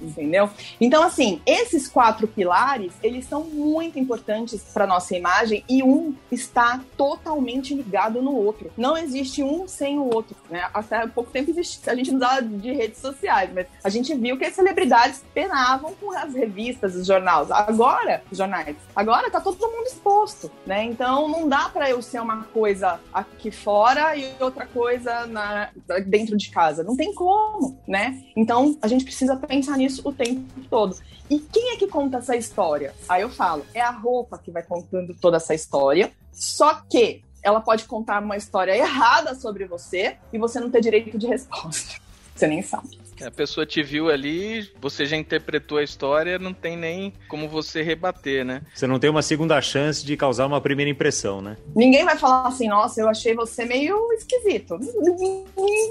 entendeu? 0.00 0.50
Então, 0.80 1.02
assim, 1.02 1.40
esses 1.46 1.88
quatro 1.88 2.26
pilares, 2.26 2.92
eles 3.02 3.26
são 3.26 3.44
muito 3.44 3.98
importantes 3.98 4.62
para 4.72 4.86
nossa 4.86 5.16
imagem 5.16 5.64
e 5.68 5.82
um 5.82 6.14
está 6.30 6.80
totalmente 6.96 7.74
ligado 7.74 8.22
no 8.22 8.34
outro. 8.34 8.70
Não 8.76 8.96
existe 8.96 9.42
um 9.42 9.66
sem 9.66 9.98
o 9.98 10.04
outro, 10.04 10.36
né? 10.50 10.68
Até 10.72 11.06
pouco 11.06 11.30
tempo 11.30 11.50
existe, 11.50 11.88
a 11.88 11.94
gente 11.94 12.14
dá 12.16 12.40
de 12.40 12.72
redes 12.72 13.00
sociais, 13.00 13.50
mas 13.54 13.66
a 13.82 13.88
gente 13.88 14.14
viu 14.14 14.36
que 14.36 14.44
as 14.44 14.54
celebridades 14.54 15.22
penavam 15.34 15.94
com 16.00 16.12
as 16.12 16.34
revistas, 16.34 16.94
os 16.94 17.06
jornais. 17.06 17.50
Agora, 17.50 18.22
jornais, 18.32 18.76
agora 18.94 19.30
tá 19.30 19.40
todo 19.40 19.58
mundo 19.60 19.86
exposto, 19.86 20.50
né? 20.66 20.84
Então, 20.84 21.28
não 21.28 21.48
dá 21.48 21.68
para 21.68 21.90
eu 21.90 22.00
ser 22.00 22.20
uma 22.20 22.44
coisa 22.44 23.00
aqui 23.12 23.50
fora 23.50 24.16
e 24.16 24.32
outra 24.40 24.66
coisa 24.66 25.26
na, 25.26 25.70
dentro 26.06 26.36
de 26.36 26.50
casa. 26.50 26.82
Não 26.82 26.96
tem 26.96 27.14
como, 27.14 27.78
né? 27.86 28.22
Então, 28.36 28.76
a 28.80 28.88
gente 28.88 29.04
precisa 29.04 29.36
pensar 29.36 29.76
nisso 29.76 29.85
isso 29.86 30.02
o 30.04 30.12
tempo 30.12 30.44
todo. 30.68 30.96
E 31.30 31.38
quem 31.38 31.72
é 31.72 31.76
que 31.76 31.86
conta 31.86 32.18
essa 32.18 32.36
história? 32.36 32.94
Aí 33.08 33.22
eu 33.22 33.30
falo, 33.30 33.64
é 33.74 33.80
a 33.80 33.90
roupa 33.90 34.38
que 34.38 34.50
vai 34.50 34.62
contando 34.62 35.14
toda 35.14 35.38
essa 35.38 35.54
história, 35.54 36.12
só 36.32 36.74
que 36.74 37.22
ela 37.42 37.60
pode 37.60 37.84
contar 37.84 38.22
uma 38.22 38.36
história 38.36 38.76
errada 38.76 39.34
sobre 39.34 39.64
você 39.64 40.16
e 40.32 40.38
você 40.38 40.58
não 40.58 40.70
ter 40.70 40.80
direito 40.80 41.16
de 41.16 41.26
resposta. 41.26 41.94
Você 42.36 42.46
nem 42.46 42.60
sabe. 42.60 42.98
A 43.24 43.30
pessoa 43.30 43.64
te 43.64 43.82
viu 43.82 44.10
ali, 44.10 44.70
você 44.78 45.06
já 45.06 45.16
interpretou 45.16 45.78
a 45.78 45.82
história, 45.82 46.38
não 46.38 46.52
tem 46.52 46.76
nem 46.76 47.10
como 47.28 47.48
você 47.48 47.82
rebater, 47.82 48.44
né? 48.44 48.60
Você 48.74 48.86
não 48.86 48.98
tem 48.98 49.08
uma 49.08 49.22
segunda 49.22 49.58
chance 49.62 50.04
de 50.04 50.18
causar 50.18 50.44
uma 50.44 50.60
primeira 50.60 50.90
impressão, 50.90 51.40
né? 51.40 51.56
Ninguém 51.74 52.04
vai 52.04 52.18
falar 52.18 52.48
assim, 52.48 52.68
nossa, 52.68 53.00
eu 53.00 53.08
achei 53.08 53.34
você 53.34 53.64
meio 53.64 54.12
esquisito. 54.12 54.78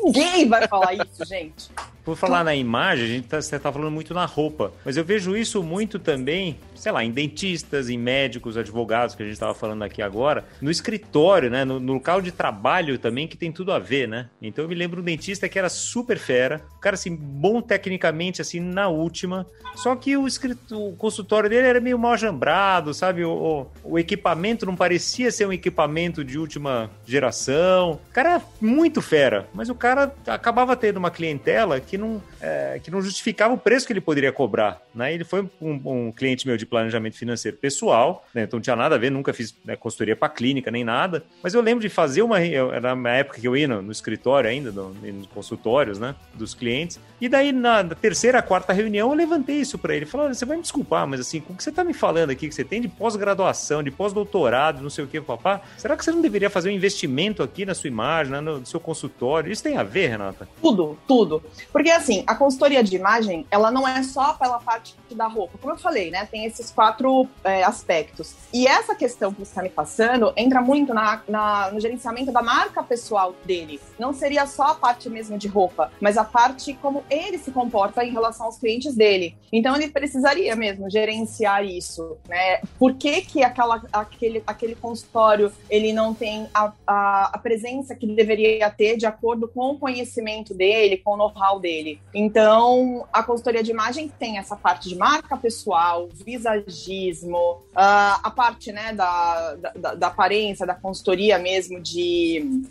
Ninguém 0.05 0.47
vai 0.47 0.67
falar 0.67 0.93
isso, 0.93 1.25
gente. 1.25 1.71
Por 2.05 2.15
falar 2.15 2.43
na 2.43 2.55
imagem, 2.55 3.05
a 3.05 3.07
gente 3.07 3.27
tá, 3.27 3.41
você 3.41 3.57
tá 3.57 3.71
falando 3.71 3.91
muito 3.91 4.13
na 4.13 4.25
roupa, 4.25 4.71
mas 4.85 4.95
eu 4.95 5.03
vejo 5.03 5.35
isso 5.35 5.63
muito 5.63 5.97
também, 5.97 6.55
sei 6.75 6.91
lá, 6.91 7.03
em 7.03 7.09
dentistas, 7.09 7.89
em 7.89 7.97
médicos, 7.97 8.57
advogados, 8.57 9.15
que 9.15 9.23
a 9.23 9.25
gente 9.25 9.33
estava 9.33 9.55
falando 9.55 9.81
aqui 9.81 10.03
agora, 10.03 10.45
no 10.61 10.69
escritório, 10.69 11.49
né, 11.49 11.65
no, 11.65 11.79
no, 11.79 11.93
local 11.93 12.21
de 12.21 12.31
trabalho 12.31 12.99
também, 12.99 13.27
que 13.27 13.35
tem 13.35 13.51
tudo 13.51 13.71
a 13.71 13.79
ver, 13.79 14.07
né? 14.07 14.29
Então 14.39 14.63
eu 14.63 14.69
me 14.69 14.75
lembro 14.75 15.01
um 15.01 15.03
dentista 15.03 15.49
que 15.49 15.57
era 15.57 15.67
super 15.67 16.19
fera, 16.19 16.61
o 16.77 16.79
cara 16.79 16.93
assim, 16.93 17.15
bom 17.15 17.59
tecnicamente, 17.59 18.39
assim, 18.39 18.59
na 18.59 18.87
última, 18.87 19.47
só 19.75 19.95
que 19.95 20.15
o, 20.15 20.27
escrito, 20.27 20.89
o 20.89 20.95
consultório 20.95 21.49
dele 21.49 21.67
era 21.67 21.81
meio 21.81 21.97
mal 21.97 22.15
jambrado, 22.17 22.93
sabe? 22.93 23.23
O, 23.23 23.67
o, 23.83 23.93
o 23.93 23.99
equipamento 23.99 24.65
não 24.65 24.75
parecia 24.75 25.31
ser 25.31 25.47
um 25.47 25.53
equipamento 25.53 26.23
de 26.23 26.37
última 26.37 26.89
geração. 27.05 27.93
O 28.09 28.13
cara 28.13 28.41
muito 28.61 29.01
fera, 29.01 29.47
mas 29.53 29.69
o 29.69 29.75
cara 29.75 30.13
acabava 30.27 30.75
tendo 30.75 30.97
uma 30.97 31.11
clientela 31.11 31.79
que 31.79 31.94
que 31.95 31.97
não, 31.97 32.21
é, 32.41 32.79
que 32.83 32.91
não 32.91 33.01
justificava 33.01 33.53
o 33.53 33.57
preço 33.57 33.87
que 33.87 33.93
ele 33.93 34.01
poderia 34.01 34.31
cobrar. 34.31 34.81
Né? 34.93 35.13
Ele 35.13 35.23
foi 35.23 35.49
um, 35.61 35.81
um 35.85 36.11
cliente 36.11 36.45
meu 36.45 36.57
de 36.57 36.65
planejamento 36.65 37.15
financeiro 37.15 37.57
pessoal, 37.57 38.25
né? 38.33 38.43
então 38.43 38.57
não 38.57 38.61
tinha 38.61 38.75
nada 38.75 38.95
a 38.95 38.97
ver, 38.97 39.09
nunca 39.09 39.33
fiz 39.33 39.55
né, 39.63 39.75
consultoria 39.75 40.15
para 40.15 40.27
clínica 40.29 40.69
nem 40.69 40.83
nada, 40.83 41.23
mas 41.41 41.53
eu 41.53 41.61
lembro 41.61 41.81
de 41.81 41.89
fazer 41.89 42.21
uma. 42.21 42.39
Era 42.41 42.95
na 42.95 43.11
época 43.11 43.39
que 43.39 43.47
eu 43.47 43.55
ia 43.55 43.67
no, 43.67 43.81
no 43.81 43.91
escritório 43.91 44.49
ainda, 44.49 44.71
no, 44.71 44.93
nos 44.93 45.27
consultórios 45.27 45.97
né, 45.97 46.15
dos 46.33 46.53
clientes, 46.53 46.99
e 47.19 47.29
daí 47.29 47.51
na, 47.51 47.83
terceira, 47.83 48.41
quarta 48.41 48.73
reunião 48.73 49.09
eu 49.09 49.15
levantei 49.15 49.57
isso 49.57 49.77
para 49.77 49.95
ele. 49.95 50.05
Falei: 50.05 50.33
você 50.33 50.45
vai 50.45 50.57
me 50.57 50.63
desculpar, 50.63 51.07
mas 51.07 51.19
assim, 51.21 51.39
com 51.39 51.53
o 51.53 51.55
que 51.55 51.63
você 51.63 51.69
está 51.69 51.83
me 51.83 51.93
falando 51.93 52.31
aqui, 52.31 52.49
que 52.49 52.55
você 52.55 52.63
tem 52.63 52.81
de 52.81 52.87
pós-graduação, 52.87 53.81
de 53.81 53.91
pós-doutorado, 53.91 54.81
não 54.81 54.89
sei 54.89 55.05
o 55.05 55.07
que, 55.07 55.21
papá, 55.21 55.61
será 55.77 55.95
que 55.95 56.03
você 56.03 56.11
não 56.11 56.21
deveria 56.21 56.49
fazer 56.49 56.69
um 56.69 56.73
investimento 56.73 57.41
aqui 57.41 57.65
na 57.65 57.73
sua 57.73 57.87
imagem, 57.87 58.33
né, 58.33 58.41
no 58.41 58.65
seu 58.65 58.79
consultório? 58.79 59.51
Isso 59.51 59.63
tem 59.63 59.77
a 59.77 59.83
ver, 59.83 60.07
Renata? 60.07 60.47
Tudo, 60.61 60.97
tudo. 61.07 61.43
Porque 61.71 61.84
porque, 61.85 61.95
assim, 61.95 62.23
a 62.25 62.33
consultoria 62.33 62.83
de 62.83 62.95
imagem, 62.95 63.45
ela 63.51 63.69
não 63.69 63.87
é 63.87 64.01
só 64.01 64.33
pela 64.33 64.57
parte 64.57 64.95
da 65.11 65.27
roupa. 65.27 65.55
Como 65.59 65.71
eu 65.71 65.77
falei, 65.77 66.09
né? 66.09 66.25
Tem 66.25 66.43
esses 66.43 66.71
quatro 66.71 67.27
é, 67.43 67.63
aspectos. 67.63 68.33
E 68.51 68.65
essa 68.65 68.95
questão 68.95 69.31
que 69.31 69.37
você 69.37 69.51
está 69.51 69.61
me 69.61 69.69
passando 69.69 70.33
entra 70.35 70.61
muito 70.61 70.95
na, 70.95 71.21
na, 71.27 71.69
no 71.71 71.79
gerenciamento 71.79 72.31
da 72.31 72.41
marca 72.41 72.81
pessoal 72.81 73.35
dele. 73.45 73.79
Não 73.99 74.13
seria 74.13 74.47
só 74.47 74.63
a 74.63 74.73
parte 74.73 75.11
mesmo 75.11 75.37
de 75.37 75.47
roupa, 75.47 75.91
mas 76.01 76.17
a 76.17 76.23
parte 76.23 76.73
como 76.73 77.03
ele 77.07 77.37
se 77.37 77.51
comporta 77.51 78.03
em 78.03 78.11
relação 78.11 78.47
aos 78.47 78.57
clientes 78.57 78.95
dele. 78.95 79.37
Então, 79.53 79.75
ele 79.75 79.87
precisaria 79.89 80.55
mesmo 80.55 80.89
gerenciar 80.89 81.63
isso, 81.63 82.17
né? 82.27 82.61
Por 82.79 82.95
que, 82.95 83.21
que 83.21 83.43
aquela, 83.43 83.83
aquele, 83.93 84.41
aquele 84.47 84.73
consultório 84.73 85.53
ele 85.69 85.93
não 85.93 86.15
tem 86.15 86.47
a, 86.51 86.73
a, 86.87 87.29
a 87.35 87.37
presença 87.37 87.93
que 87.93 88.07
deveria 88.07 88.71
ter 88.71 88.97
de 88.97 89.05
acordo 89.05 89.47
com 89.47 89.73
o 89.73 89.77
conhecimento 89.77 90.51
dele, 90.51 90.97
com 90.97 91.11
o 91.11 91.17
know-how 91.17 91.59
dele? 91.59 91.74
Dele. 91.75 91.99
Então, 92.13 93.05
a 93.11 93.21
consultoria 93.23 93.61
de 93.61 93.71
imagem 93.71 94.07
tem 94.07 94.37
essa 94.37 94.55
parte 94.55 94.89
de 94.89 94.95
marca 94.95 95.35
pessoal, 95.35 96.07
visagismo, 96.13 97.63
uh, 97.73 98.19
a 98.23 98.31
parte 98.33 98.71
né, 98.71 98.93
da, 98.93 99.55
da, 99.75 99.95
da, 99.95 100.07
aparência, 100.07 100.65
da 100.65 100.73
consultoria 100.73 101.37
mesmo 101.37 101.79
de 101.81 102.63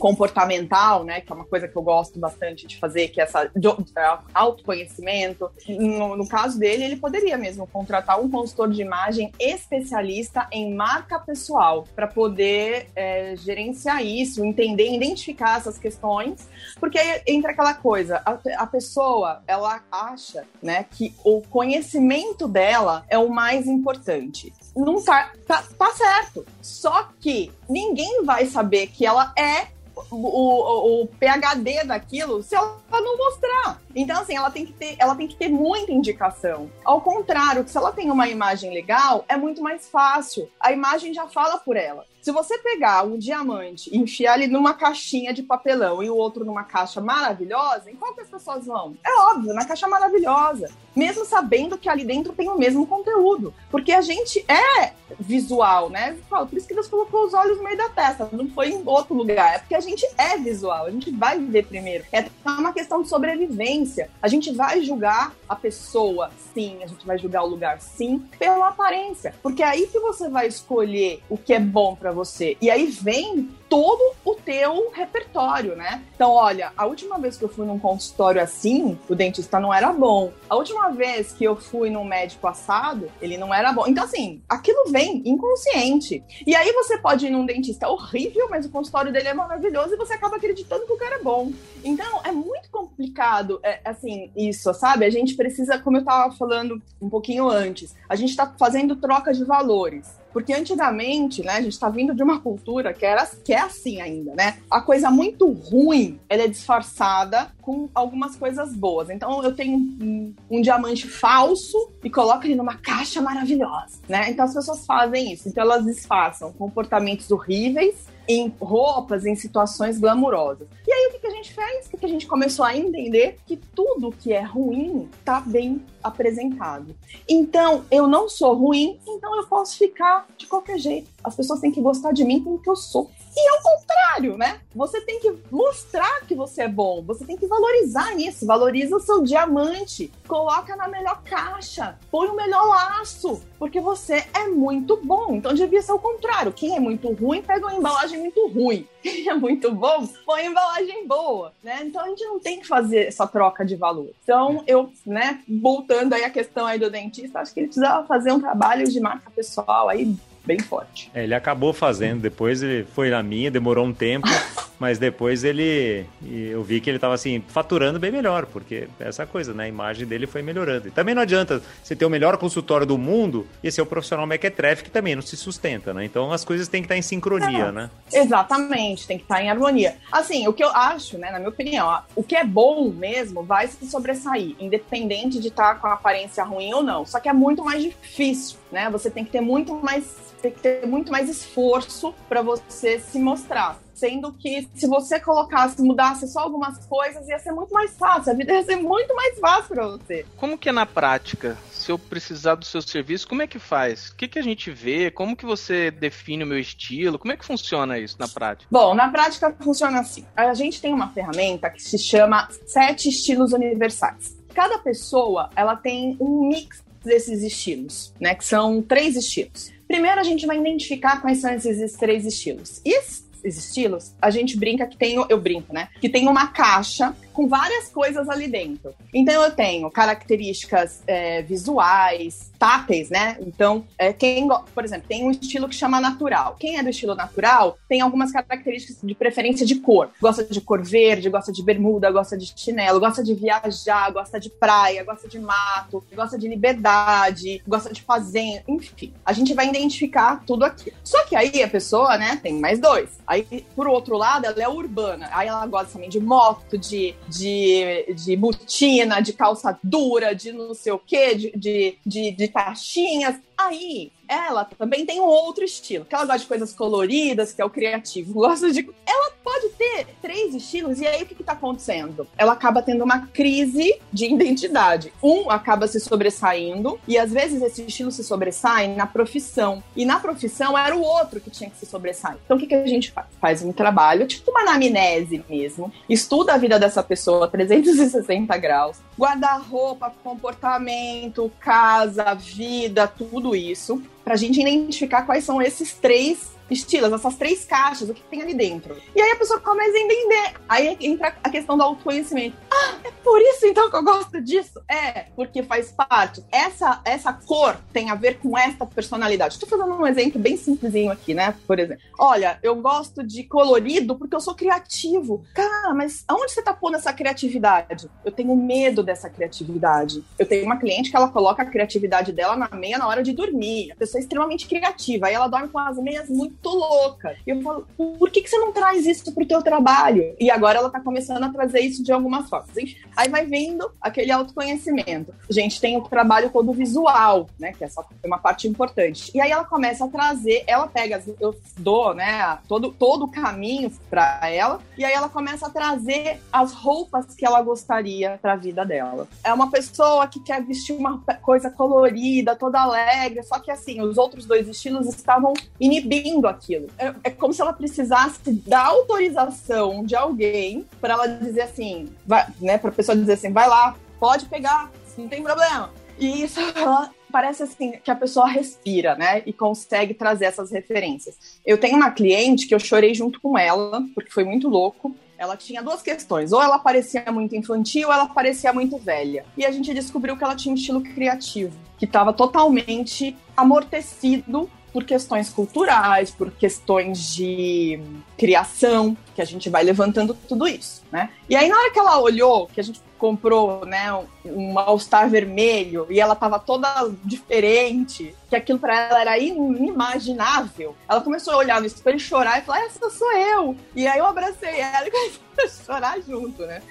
comportamental, 0.00 1.04
né? 1.04 1.20
Que 1.20 1.30
é 1.30 1.34
uma 1.34 1.44
coisa 1.44 1.68
que 1.68 1.76
eu 1.76 1.82
gosto 1.82 2.18
bastante 2.18 2.66
de 2.66 2.78
fazer, 2.78 3.08
que 3.08 3.20
é 3.20 3.24
essa 3.24 3.44
é, 3.44 4.18
autoconhecimento. 4.34 5.50
No, 5.68 6.16
no 6.16 6.26
caso 6.26 6.58
dele, 6.58 6.84
ele 6.84 6.96
poderia 6.96 7.36
mesmo 7.36 7.66
contratar 7.66 8.18
um 8.18 8.28
consultor 8.28 8.70
de 8.70 8.80
imagem 8.80 9.30
especialista 9.38 10.48
em 10.50 10.74
marca 10.74 11.18
pessoal 11.18 11.84
para 11.94 12.08
poder 12.08 12.88
é, 12.96 13.36
gerenciar 13.36 14.04
isso, 14.04 14.44
entender, 14.44 14.90
identificar 14.90 15.58
essas 15.58 15.78
questões, 15.78 16.48
porque 16.80 16.98
aí 16.98 17.22
entra 17.26 17.52
aquela 17.52 17.74
coisa, 17.74 18.22
a, 18.24 18.38
a 18.56 18.66
pessoa 18.66 19.42
ela 19.46 19.82
acha, 19.92 20.44
né, 20.62 20.86
que 20.90 21.14
o 21.22 21.42
conhecimento 21.42 22.48
dela 22.48 23.04
é 23.08 23.18
o 23.18 23.28
mais 23.28 23.66
importante. 23.66 24.52
Não 24.74 25.02
tá, 25.02 25.32
tá, 25.46 25.62
tá 25.76 25.92
certo. 25.92 26.46
Só 26.62 27.10
que 27.20 27.52
ninguém 27.68 28.24
vai 28.24 28.46
saber 28.46 28.86
que 28.86 29.04
ela 29.04 29.32
é 29.36 29.68
o, 30.10 31.02
o, 31.02 31.06
PHD 31.06 31.84
daquilo 31.84 32.42
se 32.42 32.54
ela 32.54 32.78
não 32.90 33.16
mostrar. 33.16 33.80
Então, 33.94 34.20
assim, 34.20 34.36
ela 34.36 34.50
tem, 34.50 34.66
que 34.66 34.72
ter, 34.72 34.96
ela 34.98 35.14
tem 35.14 35.26
que 35.26 35.36
ter 35.36 35.48
muita 35.48 35.92
indicação. 35.92 36.70
Ao 36.84 37.00
contrário, 37.00 37.66
se 37.66 37.76
ela 37.76 37.92
tem 37.92 38.10
uma 38.10 38.28
imagem 38.28 38.72
legal, 38.72 39.24
é 39.28 39.36
muito 39.36 39.62
mais 39.62 39.88
fácil. 39.88 40.48
A 40.60 40.72
imagem 40.72 41.12
já 41.12 41.26
fala 41.26 41.58
por 41.58 41.76
ela. 41.76 42.04
Se 42.22 42.30
você 42.32 42.58
pegar 42.58 43.04
um 43.04 43.16
diamante 43.16 43.88
e 43.90 43.96
enfiar 43.96 44.38
ele 44.38 44.52
numa 44.52 44.74
caixinha 44.74 45.32
de 45.32 45.42
papelão 45.42 46.02
e 46.02 46.10
o 46.10 46.16
outro 46.16 46.44
numa 46.44 46.64
caixa 46.64 47.00
maravilhosa, 47.00 47.90
em 47.90 47.96
qual 47.96 48.12
que 48.12 48.20
as 48.20 48.28
pessoas 48.28 48.66
vão? 48.66 48.94
É 49.04 49.20
óbvio, 49.32 49.54
na 49.54 49.64
caixa 49.64 49.88
maravilhosa. 49.88 50.68
Mesmo 50.94 51.24
sabendo 51.24 51.78
que 51.78 51.88
ali 51.88 52.04
dentro 52.04 52.32
tem 52.32 52.48
o 52.48 52.58
mesmo 52.58 52.86
conteúdo. 52.86 53.54
Porque 53.70 53.92
a 53.92 54.02
gente 54.02 54.44
é 54.48 54.92
visual, 55.18 55.88
né? 55.88 56.18
Por 56.28 56.56
isso 56.56 56.66
que 56.66 56.74
Deus 56.74 56.88
colocou 56.88 57.24
os 57.24 57.34
olhos 57.34 57.56
no 57.56 57.64
meio 57.64 57.76
da 57.76 57.88
testa, 57.88 58.28
não 58.32 58.48
foi 58.48 58.70
em 58.70 58.82
outro 58.84 59.14
lugar. 59.14 59.54
É 59.54 59.58
porque 59.58 59.74
a 59.74 59.80
gente 59.80 60.06
é 60.18 60.36
visual, 60.36 60.86
a 60.86 60.90
gente 60.90 61.10
vai 61.10 61.38
ver 61.38 61.66
primeiro. 61.66 62.04
É 62.12 62.26
uma 62.44 62.72
questão 62.72 63.02
de 63.02 63.08
sobrevivência. 63.08 64.10
A 64.20 64.28
gente 64.28 64.52
vai 64.52 64.82
julgar 64.82 65.32
a 65.48 65.56
pessoa, 65.56 66.30
sim, 66.52 66.78
a 66.82 66.86
gente 66.86 67.06
vai 67.06 67.16
julgar 67.18 67.44
o 67.44 67.48
lugar, 67.48 67.80
sim, 67.80 68.18
pela 68.38 68.68
aparência. 68.68 69.34
Porque 69.42 69.62
é 69.62 69.66
aí 69.66 69.86
que 69.86 69.98
você 69.98 70.28
vai 70.28 70.46
escolher 70.46 71.22
o 71.28 71.38
que 71.38 71.54
é 71.54 71.60
bom 71.60 71.94
para 71.94 72.09
para 72.10 72.12
você. 72.12 72.56
E 72.60 72.68
aí 72.68 72.86
vem 72.86 73.48
todo 73.68 74.14
o 74.24 74.34
teu 74.34 74.90
repertório, 74.90 75.76
né? 75.76 76.02
Então, 76.16 76.32
olha, 76.32 76.72
a 76.76 76.86
última 76.86 77.18
vez 77.18 77.36
que 77.36 77.44
eu 77.44 77.48
fui 77.48 77.64
num 77.64 77.78
consultório 77.78 78.42
assim, 78.42 78.98
o 79.08 79.14
dentista 79.14 79.60
não 79.60 79.72
era 79.72 79.92
bom. 79.92 80.32
A 80.48 80.56
última 80.56 80.90
vez 80.90 81.32
que 81.32 81.44
eu 81.44 81.54
fui 81.54 81.88
num 81.88 82.04
médico 82.04 82.48
assado, 82.48 83.08
ele 83.22 83.38
não 83.38 83.54
era 83.54 83.72
bom. 83.72 83.86
Então, 83.86 84.02
assim, 84.02 84.42
aquilo 84.48 84.90
vem 84.90 85.22
inconsciente. 85.24 86.22
E 86.44 86.56
aí 86.56 86.72
você 86.72 86.98
pode 86.98 87.26
ir 87.26 87.30
num 87.30 87.46
dentista 87.46 87.88
horrível, 87.88 88.48
mas 88.50 88.66
o 88.66 88.70
consultório 88.70 89.12
dele 89.12 89.28
é 89.28 89.34
maravilhoso 89.34 89.94
e 89.94 89.96
você 89.96 90.14
acaba 90.14 90.36
acreditando 90.36 90.84
que 90.84 90.92
o 90.92 90.98
cara 90.98 91.16
é 91.16 91.22
bom. 91.22 91.52
Então, 91.84 92.20
é 92.24 92.32
muito 92.32 92.68
complicado, 92.72 93.60
é, 93.62 93.80
assim, 93.84 94.32
isso, 94.36 94.74
sabe? 94.74 95.04
A 95.04 95.10
gente 95.10 95.36
precisa, 95.36 95.78
como 95.78 95.98
eu 95.98 96.04
tava 96.04 96.34
falando 96.34 96.82
um 97.00 97.08
pouquinho 97.08 97.48
antes, 97.48 97.94
a 98.08 98.16
gente 98.16 98.34
tá 98.34 98.52
fazendo 98.58 98.96
troca 98.96 99.32
de 99.32 99.44
valores. 99.44 100.19
Porque 100.32 100.52
antigamente, 100.52 101.42
né, 101.42 101.52
a 101.52 101.60
gente 101.60 101.72
está 101.72 101.88
vindo 101.88 102.14
de 102.14 102.22
uma 102.22 102.40
cultura 102.40 102.92
que, 102.92 103.04
era, 103.04 103.26
que 103.26 103.52
é 103.52 103.60
assim 103.60 104.00
ainda, 104.00 104.34
né? 104.34 104.58
A 104.70 104.80
coisa 104.80 105.10
muito 105.10 105.50
ruim, 105.50 106.20
ela 106.28 106.42
é 106.42 106.48
disfarçada 106.48 107.50
com 107.70 107.88
algumas 107.94 108.34
coisas 108.34 108.74
boas. 108.74 109.08
Então 109.10 109.44
eu 109.44 109.54
tenho 109.54 109.78
um, 109.78 110.34
um 110.50 110.60
diamante 110.60 111.06
falso 111.06 111.92
e 112.02 112.10
coloco 112.10 112.44
ele 112.44 112.56
numa 112.56 112.76
caixa 112.76 113.20
maravilhosa, 113.20 114.00
né? 114.08 114.28
Então 114.28 114.44
as 114.44 114.52
pessoas 114.52 114.84
fazem 114.84 115.32
isso. 115.32 115.48
Então 115.48 115.62
elas 115.62 115.84
disfarçam 115.84 116.52
comportamentos 116.52 117.30
horríveis 117.30 117.94
em 118.26 118.52
roupas, 118.60 119.24
em 119.24 119.36
situações 119.36 119.98
glamurosas. 119.98 120.66
E 120.86 120.92
aí 120.92 121.08
o 121.08 121.12
que, 121.12 121.18
que 121.20 121.26
a 121.26 121.30
gente 121.30 121.52
fez? 121.52 121.86
O 121.86 121.90
que, 121.90 121.96
que 121.96 122.06
a 122.06 122.08
gente 122.08 122.26
começou 122.26 122.64
a 122.64 122.76
entender? 122.76 123.38
Que 123.46 123.56
tudo 123.56 124.12
que 124.12 124.32
é 124.32 124.42
ruim 124.42 125.08
tá 125.24 125.40
bem 125.40 125.80
apresentado. 126.02 126.94
Então, 127.28 127.84
eu 127.90 128.06
não 128.06 128.28
sou 128.28 128.54
ruim, 128.54 128.98
então 129.06 129.36
eu 129.36 129.46
posso 129.46 129.76
ficar 129.76 130.26
de 130.38 130.46
qualquer 130.46 130.78
jeito. 130.78 131.08
As 131.22 131.34
pessoas 131.34 131.60
têm 131.60 131.72
que 131.72 131.80
gostar 131.80 132.12
de 132.12 132.24
mim 132.24 132.42
como 132.42 132.60
que 132.60 132.70
eu 132.70 132.76
sou. 132.76 133.10
E 133.36 133.48
ao 133.48 133.62
contrário, 133.62 134.36
né? 134.36 134.60
Você 134.74 135.00
tem 135.00 135.20
que 135.20 135.34
mostrar 135.50 136.20
que 136.26 136.34
você 136.34 136.62
é 136.62 136.68
bom, 136.68 137.02
você 137.02 137.24
tem 137.24 137.36
que 137.36 137.46
valorizar 137.46 138.14
isso, 138.16 138.46
valoriza 138.46 138.96
o 138.96 139.00
seu 139.00 139.22
diamante, 139.22 140.12
coloca 140.26 140.74
na 140.76 140.88
melhor 140.88 141.22
caixa, 141.22 141.98
põe 142.10 142.28
o 142.28 142.36
melhor 142.36 142.66
laço, 142.66 143.42
porque 143.58 143.80
você 143.80 144.24
é 144.34 144.46
muito 144.48 144.96
bom. 145.02 145.34
Então 145.34 145.54
devia 145.54 145.82
ser 145.82 145.92
o 145.92 145.98
contrário. 145.98 146.52
Quem 146.52 146.76
é 146.76 146.80
muito 146.80 147.12
ruim 147.12 147.42
pega 147.42 147.66
uma 147.66 147.76
embalagem 147.76 148.18
muito 148.18 148.48
ruim. 148.48 148.86
Quem 149.02 149.28
é 149.28 149.34
muito 149.34 149.72
bom 149.72 150.06
põe 150.26 150.46
embalagem 150.46 151.06
boa, 151.06 151.52
né? 151.62 151.82
Então 151.84 152.04
a 152.04 152.08
gente 152.08 152.24
não 152.24 152.38
tem 152.38 152.60
que 152.60 152.66
fazer 152.66 153.06
essa 153.06 153.26
troca 153.26 153.64
de 153.64 153.76
valor. 153.76 154.10
Então 154.22 154.62
eu, 154.66 154.92
né, 155.06 155.42
voltando 155.48 156.12
aí 156.12 156.24
a 156.24 156.30
questão 156.30 156.66
aí 156.66 156.78
do 156.78 156.90
dentista, 156.90 157.40
acho 157.40 157.54
que 157.54 157.60
ele 157.60 157.68
precisava 157.68 158.06
fazer 158.06 158.32
um 158.32 158.40
trabalho 158.40 158.86
de 158.86 159.00
marca 159.00 159.30
pessoal 159.30 159.88
aí 159.88 160.14
bem 160.44 160.58
forte. 160.58 161.10
É, 161.14 161.24
ele 161.24 161.34
acabou 161.34 161.72
fazendo, 161.72 162.20
depois 162.20 162.62
ele 162.62 162.84
foi 162.84 163.10
na 163.10 163.22
minha, 163.22 163.50
demorou 163.50 163.84
um 163.84 163.92
tempo, 163.92 164.28
mas 164.78 164.98
depois 164.98 165.44
ele. 165.44 166.06
Eu 166.22 166.62
vi 166.62 166.80
que 166.80 166.88
ele 166.88 166.96
estava 166.96 167.14
assim, 167.14 167.42
faturando 167.48 167.98
bem 167.98 168.10
melhor, 168.10 168.46
porque 168.46 168.88
essa 168.98 169.26
coisa, 169.26 169.52
né? 169.52 169.64
A 169.64 169.68
imagem 169.68 170.06
dele 170.06 170.26
foi 170.26 170.42
melhorando. 170.42 170.88
E 170.88 170.90
também 170.90 171.14
não 171.14 171.22
adianta 171.22 171.62
você 171.82 171.94
ter 171.94 172.04
o 172.04 172.10
melhor 172.10 172.36
consultório 172.36 172.86
do 172.86 172.96
mundo 172.96 173.46
e 173.62 173.70
ser 173.70 173.82
o 173.82 173.86
profissional 173.86 174.26
mequetrefe 174.26 174.84
que 174.84 174.90
também 174.90 175.14
não 175.14 175.22
se 175.22 175.36
sustenta, 175.36 175.92
né? 175.92 176.04
Então 176.04 176.32
as 176.32 176.44
coisas 176.44 176.68
têm 176.68 176.82
que 176.82 176.86
estar 176.86 176.96
em 176.96 177.02
sincronia, 177.02 177.66
é, 177.66 177.72
né? 177.72 177.90
Exatamente, 178.12 179.06
tem 179.06 179.18
que 179.18 179.24
estar 179.24 179.42
em 179.42 179.50
harmonia. 179.50 179.96
Assim, 180.10 180.46
o 180.48 180.52
que 180.52 180.64
eu 180.64 180.70
acho, 180.70 181.18
né, 181.18 181.30
na 181.30 181.38
minha 181.38 181.50
opinião, 181.50 182.02
o 182.14 182.22
que 182.22 182.34
é 182.34 182.44
bom 182.44 182.90
mesmo 182.90 183.42
vai 183.42 183.68
se 183.68 183.86
sobressair, 183.86 184.54
independente 184.58 185.40
de 185.40 185.48
estar 185.48 185.80
com 185.80 185.86
a 185.86 185.94
aparência 185.94 186.42
ruim 186.44 186.72
ou 186.72 186.82
não. 186.82 187.04
Só 187.04 187.20
que 187.20 187.28
é 187.28 187.32
muito 187.32 187.64
mais 187.64 187.82
difícil, 187.82 188.56
né? 188.70 188.88
Você 188.90 189.10
tem 189.10 189.24
que 189.24 189.30
ter 189.30 189.40
muito 189.40 189.74
mais 189.74 190.30
tem 190.40 190.50
que 190.50 190.60
ter 190.60 190.86
muito 190.86 191.12
mais 191.12 191.28
esforço 191.28 192.14
para 192.28 192.42
você 192.42 192.98
se 192.98 193.18
mostrar. 193.18 193.78
Sendo 193.94 194.32
que 194.32 194.66
se 194.74 194.86
você 194.86 195.20
colocasse, 195.20 195.82
mudasse 195.82 196.26
só 196.26 196.40
algumas 196.40 196.86
coisas, 196.86 197.28
ia 197.28 197.38
ser 197.38 197.52
muito 197.52 197.74
mais 197.74 197.94
fácil. 197.98 198.32
A 198.32 198.34
vida 198.34 198.54
ia 198.54 198.62
ser 198.62 198.76
muito 198.76 199.14
mais 199.14 199.38
fácil 199.38 199.74
para 199.74 199.88
você. 199.88 200.24
Como 200.38 200.56
que 200.56 200.70
é 200.70 200.72
na 200.72 200.86
prática? 200.86 201.58
Se 201.70 201.92
eu 201.92 201.98
precisar 201.98 202.54
do 202.54 202.64
seu 202.64 202.80
serviço, 202.80 203.28
como 203.28 203.42
é 203.42 203.46
que 203.46 203.58
faz? 203.58 204.08
O 204.08 204.16
que, 204.16 204.26
que 204.26 204.38
a 204.38 204.42
gente 204.42 204.70
vê? 204.70 205.10
Como 205.10 205.36
que 205.36 205.44
você 205.44 205.90
define 205.90 206.44
o 206.44 206.46
meu 206.46 206.58
estilo? 206.58 207.18
Como 207.18 207.32
é 207.32 207.36
que 207.36 207.44
funciona 207.44 207.98
isso 207.98 208.16
na 208.18 208.26
prática? 208.26 208.66
Bom, 208.70 208.94
na 208.94 209.10
prática 209.10 209.54
funciona 209.60 210.00
assim. 210.00 210.24
A 210.34 210.54
gente 210.54 210.80
tem 210.80 210.94
uma 210.94 211.08
ferramenta 211.08 211.68
que 211.68 211.82
se 211.82 211.98
chama 211.98 212.48
Sete 212.66 213.10
Estilos 213.10 213.52
Universais. 213.52 214.34
Cada 214.54 214.78
pessoa, 214.78 215.50
ela 215.54 215.76
tem 215.76 216.16
um 216.18 216.48
mix 216.48 216.82
desses 217.04 217.42
estilos, 217.42 218.12
né? 218.20 218.34
Que 218.34 218.44
são 218.44 218.82
três 218.82 219.16
estilos. 219.16 219.72
Primeiro, 219.86 220.20
a 220.20 220.24
gente 220.24 220.46
vai 220.46 220.58
identificar 220.58 221.20
quais 221.20 221.38
são 221.38 221.52
esses 221.52 221.92
três 221.94 222.24
estilos. 222.24 222.80
E 222.84 222.96
esses 222.96 223.24
estilos, 223.44 224.14
a 224.20 224.30
gente 224.30 224.56
brinca 224.56 224.86
que 224.86 224.96
tem, 224.96 225.16
eu 225.28 225.40
brinco, 225.40 225.72
né? 225.72 225.88
Que 226.00 226.08
tem 226.08 226.28
uma 226.28 226.48
caixa 226.48 227.14
com 227.40 227.48
várias 227.48 227.88
coisas 227.88 228.28
ali 228.28 228.46
dentro. 228.46 228.94
Então 229.14 229.42
eu 229.42 229.50
tenho 229.50 229.90
características 229.90 231.02
é, 231.06 231.40
visuais, 231.40 232.52
táteis, 232.58 233.08
né? 233.08 233.38
Então, 233.40 233.86
é, 233.96 234.12
quem, 234.12 234.46
por 234.74 234.84
exemplo, 234.84 235.08
tem 235.08 235.24
um 235.24 235.30
estilo 235.30 235.66
que 235.66 235.74
chama 235.74 235.98
natural. 235.98 236.56
Quem 236.60 236.76
é 236.76 236.82
do 236.82 236.90
estilo 236.90 237.14
natural 237.14 237.78
tem 237.88 238.02
algumas 238.02 238.30
características 238.30 238.98
de 239.02 239.14
preferência 239.14 239.64
de 239.64 239.76
cor. 239.76 240.10
Gosta 240.20 240.44
de 240.44 240.60
cor 240.60 240.82
verde, 240.82 241.30
gosta 241.30 241.50
de 241.50 241.62
bermuda, 241.62 242.10
gosta 242.10 242.36
de 242.36 242.52
chinelo, 242.54 243.00
gosta 243.00 243.24
de 243.24 243.32
viajar, 243.32 244.12
gosta 244.12 244.38
de 244.38 244.50
praia, 244.50 245.02
gosta 245.02 245.26
de 245.26 245.38
mato, 245.38 246.04
gosta 246.14 246.38
de 246.38 246.46
liberdade, 246.46 247.62
gosta 247.66 247.90
de 247.90 248.02
fazenda, 248.02 248.64
enfim. 248.68 249.14
A 249.24 249.32
gente 249.32 249.54
vai 249.54 249.66
identificar 249.66 250.42
tudo 250.46 250.66
aqui. 250.66 250.92
Só 251.02 251.24
que 251.24 251.34
aí 251.34 251.62
a 251.62 251.68
pessoa, 251.68 252.18
né, 252.18 252.38
tem 252.42 252.60
mais 252.60 252.78
dois. 252.78 253.18
Aí, 253.26 253.64
por 253.74 253.88
outro 253.88 254.18
lado, 254.18 254.44
ela 254.44 254.62
é 254.62 254.68
urbana. 254.68 255.30
Aí 255.32 255.48
ela 255.48 255.66
gosta 255.66 255.94
também 255.94 256.10
de 256.10 256.20
moto, 256.20 256.76
de 256.76 257.14
de, 257.30 258.12
de 258.14 258.36
botina, 258.36 259.20
de 259.20 259.32
calça 259.32 259.78
dura, 259.82 260.34
de 260.34 260.52
não 260.52 260.74
sei 260.74 260.92
o 260.92 260.98
quê, 260.98 261.34
de, 261.34 261.52
de, 261.56 261.98
de, 262.04 262.30
de 262.32 262.48
taxinhas. 262.48 263.36
Aí, 263.66 264.10
ela 264.30 264.64
também 264.64 265.04
tem 265.04 265.20
um 265.20 265.24
outro 265.24 265.64
estilo, 265.64 266.04
que 266.04 266.14
ela 266.14 266.24
gosta 266.24 266.40
de 266.40 266.46
coisas 266.46 266.72
coloridas, 266.72 267.52
que 267.52 267.60
é 267.60 267.64
o 267.64 267.70
criativo. 267.70 268.32
Gosta 268.40 268.70
de. 268.72 268.88
Ela 269.06 269.32
pode 269.42 269.70
ter 269.70 270.06
três 270.22 270.54
estilos, 270.54 271.00
e 271.00 271.06
aí 271.06 271.22
o 271.22 271.26
que, 271.26 271.40
está 271.40 271.52
acontecendo? 271.52 272.26
Ela 272.38 272.52
acaba 272.52 272.80
tendo 272.80 273.02
uma 273.02 273.26
crise 273.26 274.00
de 274.12 274.26
identidade. 274.26 275.12
Um 275.22 275.50
acaba 275.50 275.88
se 275.88 275.98
sobressaindo, 275.98 276.98
e 277.08 277.18
às 277.18 277.32
vezes 277.32 277.60
esse 277.60 277.82
estilo 277.82 278.12
se 278.12 278.22
sobressai 278.22 278.88
na 278.94 279.06
profissão. 279.06 279.82
E 279.96 280.04
na 280.04 280.20
profissão 280.20 280.78
era 280.78 280.96
o 280.96 281.02
outro 281.02 281.40
que 281.40 281.50
tinha 281.50 281.68
que 281.68 281.76
se 281.76 281.86
sobressair. 281.86 282.38
Então 282.44 282.56
o 282.56 282.60
que, 282.60 282.66
que 282.66 282.74
a 282.74 282.86
gente 282.86 283.10
faz? 283.10 283.26
Faz 283.40 283.62
um 283.62 283.72
trabalho, 283.72 284.26
tipo 284.26 284.50
uma 284.50 284.60
anamnese 284.60 285.44
mesmo, 285.48 285.92
estuda 286.08 286.54
a 286.54 286.58
vida 286.58 286.78
dessa 286.78 287.02
pessoa 287.02 287.46
360 287.50 288.56
graus, 288.58 288.98
guarda-roupa, 289.18 290.12
comportamento, 290.22 291.50
casa, 291.60 292.32
vida, 292.34 293.08
tudo 293.08 293.49
tudo 293.50 293.56
isso 293.56 294.02
para 294.24 294.34
a 294.34 294.36
gente 294.36 294.60
identificar 294.60 295.22
quais 295.22 295.44
são 295.44 295.60
esses 295.60 295.92
três 295.92 296.50
estilos, 296.70 297.12
essas 297.12 297.36
três 297.36 297.64
caixas, 297.64 298.08
o 298.08 298.14
que 298.14 298.22
tem 298.22 298.42
ali 298.42 298.54
dentro. 298.54 298.96
E 299.14 299.20
aí 299.20 299.32
a 299.32 299.36
pessoa 299.36 299.60
começa 299.60 299.96
a 299.96 300.00
entender. 300.00 300.54
Aí 300.68 300.96
entra 301.00 301.34
a 301.42 301.50
questão 301.50 301.76
do 301.76 301.82
autoconhecimento. 301.82 302.56
Ah, 302.70 302.94
é 303.04 303.10
por 303.10 303.40
isso 303.40 303.66
então 303.66 303.90
que 303.90 303.96
eu 303.96 304.04
gosto 304.04 304.40
disso? 304.40 304.80
É, 304.88 305.26
porque 305.34 305.62
faz 305.62 305.90
parte. 305.92 306.44
Essa, 306.50 307.00
essa 307.04 307.32
cor 307.32 307.76
tem 307.92 308.10
a 308.10 308.14
ver 308.14 308.38
com 308.38 308.56
essa 308.56 308.86
personalidade. 308.86 309.54
Estou 309.54 309.68
fazendo 309.68 309.94
um 309.94 310.06
exemplo 310.06 310.40
bem 310.40 310.56
simplesinho 310.56 311.10
aqui, 311.10 311.34
né? 311.34 311.54
Por 311.66 311.78
exemplo. 311.78 312.02
Olha, 312.18 312.58
eu 312.62 312.76
gosto 312.76 313.22
de 313.22 313.44
colorido 313.44 314.16
porque 314.16 314.34
eu 314.34 314.40
sou 314.40 314.54
criativo. 314.54 315.44
Cara, 315.54 315.94
mas 315.94 316.24
aonde 316.28 316.52
você 316.52 316.62
tá 316.62 316.72
pondo 316.72 316.96
essa 316.96 317.12
criatividade? 317.12 318.08
Eu 318.24 318.32
tenho 318.32 318.54
medo 318.54 319.02
dessa 319.02 319.28
criatividade. 319.28 320.24
Eu 320.38 320.46
tenho 320.46 320.64
uma 320.64 320.76
cliente 320.76 321.10
que 321.10 321.16
ela 321.16 321.28
coloca 321.28 321.62
a 321.62 321.66
criatividade 321.66 322.32
dela 322.32 322.56
na 322.56 322.68
meia 322.68 322.98
na 322.98 323.08
hora 323.08 323.22
de 323.22 323.32
dormir. 323.32 323.92
A 323.92 323.96
pessoa 323.96 324.20
é 324.20 324.22
extremamente 324.22 324.66
criativa. 324.68 325.26
Aí 325.26 325.34
ela 325.34 325.48
dorme 325.48 325.68
com 325.68 325.78
as 325.78 325.98
meias 325.98 326.28
muito 326.28 326.59
muito 326.62 326.68
louca. 326.68 327.34
E 327.46 327.50
eu 327.50 327.60
falo, 327.62 327.86
por 327.96 328.30
que, 328.30 328.42
que 328.42 328.50
você 328.50 328.58
não 328.58 328.72
traz 328.72 329.06
isso 329.06 329.32
pro 329.32 329.46
teu 329.46 329.62
trabalho? 329.62 330.34
E 330.38 330.50
agora 330.50 330.78
ela 330.78 330.90
tá 330.90 331.00
começando 331.00 331.42
a 331.42 331.48
trazer 331.48 331.80
isso 331.80 332.04
de 332.04 332.12
algumas 332.12 332.48
formas. 332.48 332.70
Aí 333.16 333.28
vai 333.28 333.46
vendo 333.46 333.90
aquele 334.00 334.30
autoconhecimento. 334.30 335.34
A 335.48 335.52
gente 335.52 335.80
tem 335.80 335.96
o 335.96 336.02
trabalho 336.02 336.50
todo 336.50 336.72
visual, 336.72 337.48
né? 337.58 337.72
Que 337.72 337.84
é 337.84 337.88
uma 338.24 338.38
parte 338.38 338.68
importante. 338.68 339.30
E 339.34 339.40
aí 339.40 339.50
ela 339.50 339.64
começa 339.64 340.04
a 340.04 340.08
trazer, 340.08 340.62
ela 340.66 340.86
pega, 340.86 341.22
eu 341.40 341.54
dou, 341.78 342.14
né, 342.14 342.58
todo, 342.68 342.90
todo 342.92 343.24
o 343.24 343.30
caminho 343.30 343.90
para 344.08 344.40
ela, 344.50 344.80
e 344.96 345.04
aí 345.04 345.12
ela 345.12 345.28
começa 345.28 345.66
a 345.66 345.70
trazer 345.70 346.40
as 346.52 346.72
roupas 346.72 347.34
que 347.34 347.46
ela 347.46 347.62
gostaria 347.62 348.38
para 348.42 348.52
a 348.52 348.56
vida 348.56 348.84
dela. 348.84 349.26
É 349.42 349.52
uma 349.52 349.70
pessoa 349.70 350.26
que 350.26 350.40
quer 350.40 350.62
vestir 350.62 350.94
uma 350.94 351.22
coisa 351.40 351.70
colorida, 351.70 352.56
toda 352.56 352.80
alegre, 352.80 353.42
só 353.42 353.58
que 353.58 353.70
assim, 353.70 354.00
os 354.00 354.18
outros 354.18 354.44
dois 354.44 354.68
estilos 354.68 355.06
estavam 355.08 355.52
inibindo 355.78 356.49
aquilo. 356.50 356.88
É, 356.98 357.14
é 357.24 357.30
como 357.30 357.52
se 357.52 357.60
ela 357.62 357.72
precisasse 357.72 358.52
da 358.66 358.84
autorização 358.84 360.04
de 360.04 360.14
alguém 360.14 360.86
para 361.00 361.14
ela 361.14 361.26
dizer 361.26 361.62
assim, 361.62 362.08
vai, 362.26 362.46
né, 362.60 362.78
para 362.78 362.90
a 362.90 362.92
pessoa 362.92 363.16
dizer 363.16 363.34
assim, 363.34 363.52
vai 363.52 363.68
lá, 363.68 363.96
pode 364.18 364.46
pegar, 364.46 364.90
não 365.16 365.28
tem 365.28 365.42
problema. 365.42 365.90
E 366.18 366.42
isso 366.42 366.60
ela, 366.76 367.10
parece 367.32 367.62
assim 367.62 367.92
que 367.92 368.10
a 368.10 368.16
pessoa 368.16 368.46
respira, 368.46 369.16
né? 369.16 369.42
E 369.46 369.52
consegue 369.52 370.12
trazer 370.12 370.44
essas 370.44 370.70
referências. 370.70 371.58
Eu 371.64 371.78
tenho 371.78 371.96
uma 371.96 372.10
cliente 372.10 372.66
que 372.66 372.74
eu 372.74 372.78
chorei 372.78 373.14
junto 373.14 373.40
com 373.40 373.58
ela, 373.58 374.02
porque 374.14 374.30
foi 374.30 374.44
muito 374.44 374.68
louco. 374.68 375.14
Ela 375.38 375.56
tinha 375.56 375.82
duas 375.82 376.02
questões. 376.02 376.52
Ou 376.52 376.62
ela 376.62 376.78
parecia 376.78 377.24
muito 377.32 377.56
infantil, 377.56 378.08
ou 378.08 378.14
ela 378.14 378.26
parecia 378.26 378.72
muito 378.72 378.98
velha. 378.98 379.44
E 379.56 379.64
a 379.64 379.70
gente 379.70 379.94
descobriu 379.94 380.36
que 380.36 380.44
ela 380.44 380.54
tinha 380.54 380.72
um 380.72 380.76
estilo 380.76 381.00
criativo, 381.00 381.74
que 381.98 382.04
estava 382.04 382.32
totalmente 382.32 383.34
amortecido 383.56 384.70
por 384.92 385.04
questões 385.04 385.50
culturais, 385.50 386.30
por 386.30 386.50
questões 386.50 387.34
de 387.34 388.00
criação, 388.36 389.16
que 389.34 389.42
a 389.42 389.44
gente 389.44 389.68
vai 389.68 389.82
levantando 389.82 390.36
tudo 390.48 390.66
isso, 390.66 391.02
né? 391.10 391.30
E 391.48 391.56
aí, 391.56 391.68
na 391.68 391.76
hora 391.76 391.92
que 391.92 391.98
ela 391.98 392.20
olhou, 392.20 392.66
que 392.66 392.80
a 392.80 392.84
gente 392.84 393.00
comprou, 393.20 393.84
né, 393.84 394.10
um 394.44 394.78
All-Star 394.78 395.28
vermelho 395.28 396.06
e 396.08 396.18
ela 396.18 396.34
tava 396.34 396.58
toda 396.58 396.88
diferente, 397.22 398.34
que 398.48 398.56
aquilo 398.56 398.78
para 398.78 398.98
ela 398.98 399.20
era 399.20 399.38
inimaginável. 399.38 400.96
Ela 401.08 401.20
começou 401.20 401.54
a 401.54 401.58
olhar 401.58 401.80
no 401.80 401.86
espelho 401.86 402.16
e 402.16 402.20
chorar 402.20 402.58
e 402.58 402.62
falar: 402.62 402.84
Essa 402.84 403.10
sou 403.10 403.30
eu. 403.32 403.76
E 403.94 404.06
aí 404.06 404.18
eu 404.18 404.26
abracei 404.26 404.80
ela 404.80 405.06
e 405.06 405.10
comecei 405.12 405.40
a 405.64 405.68
chorar 405.68 406.20
junto, 406.20 406.66
né? 406.66 406.82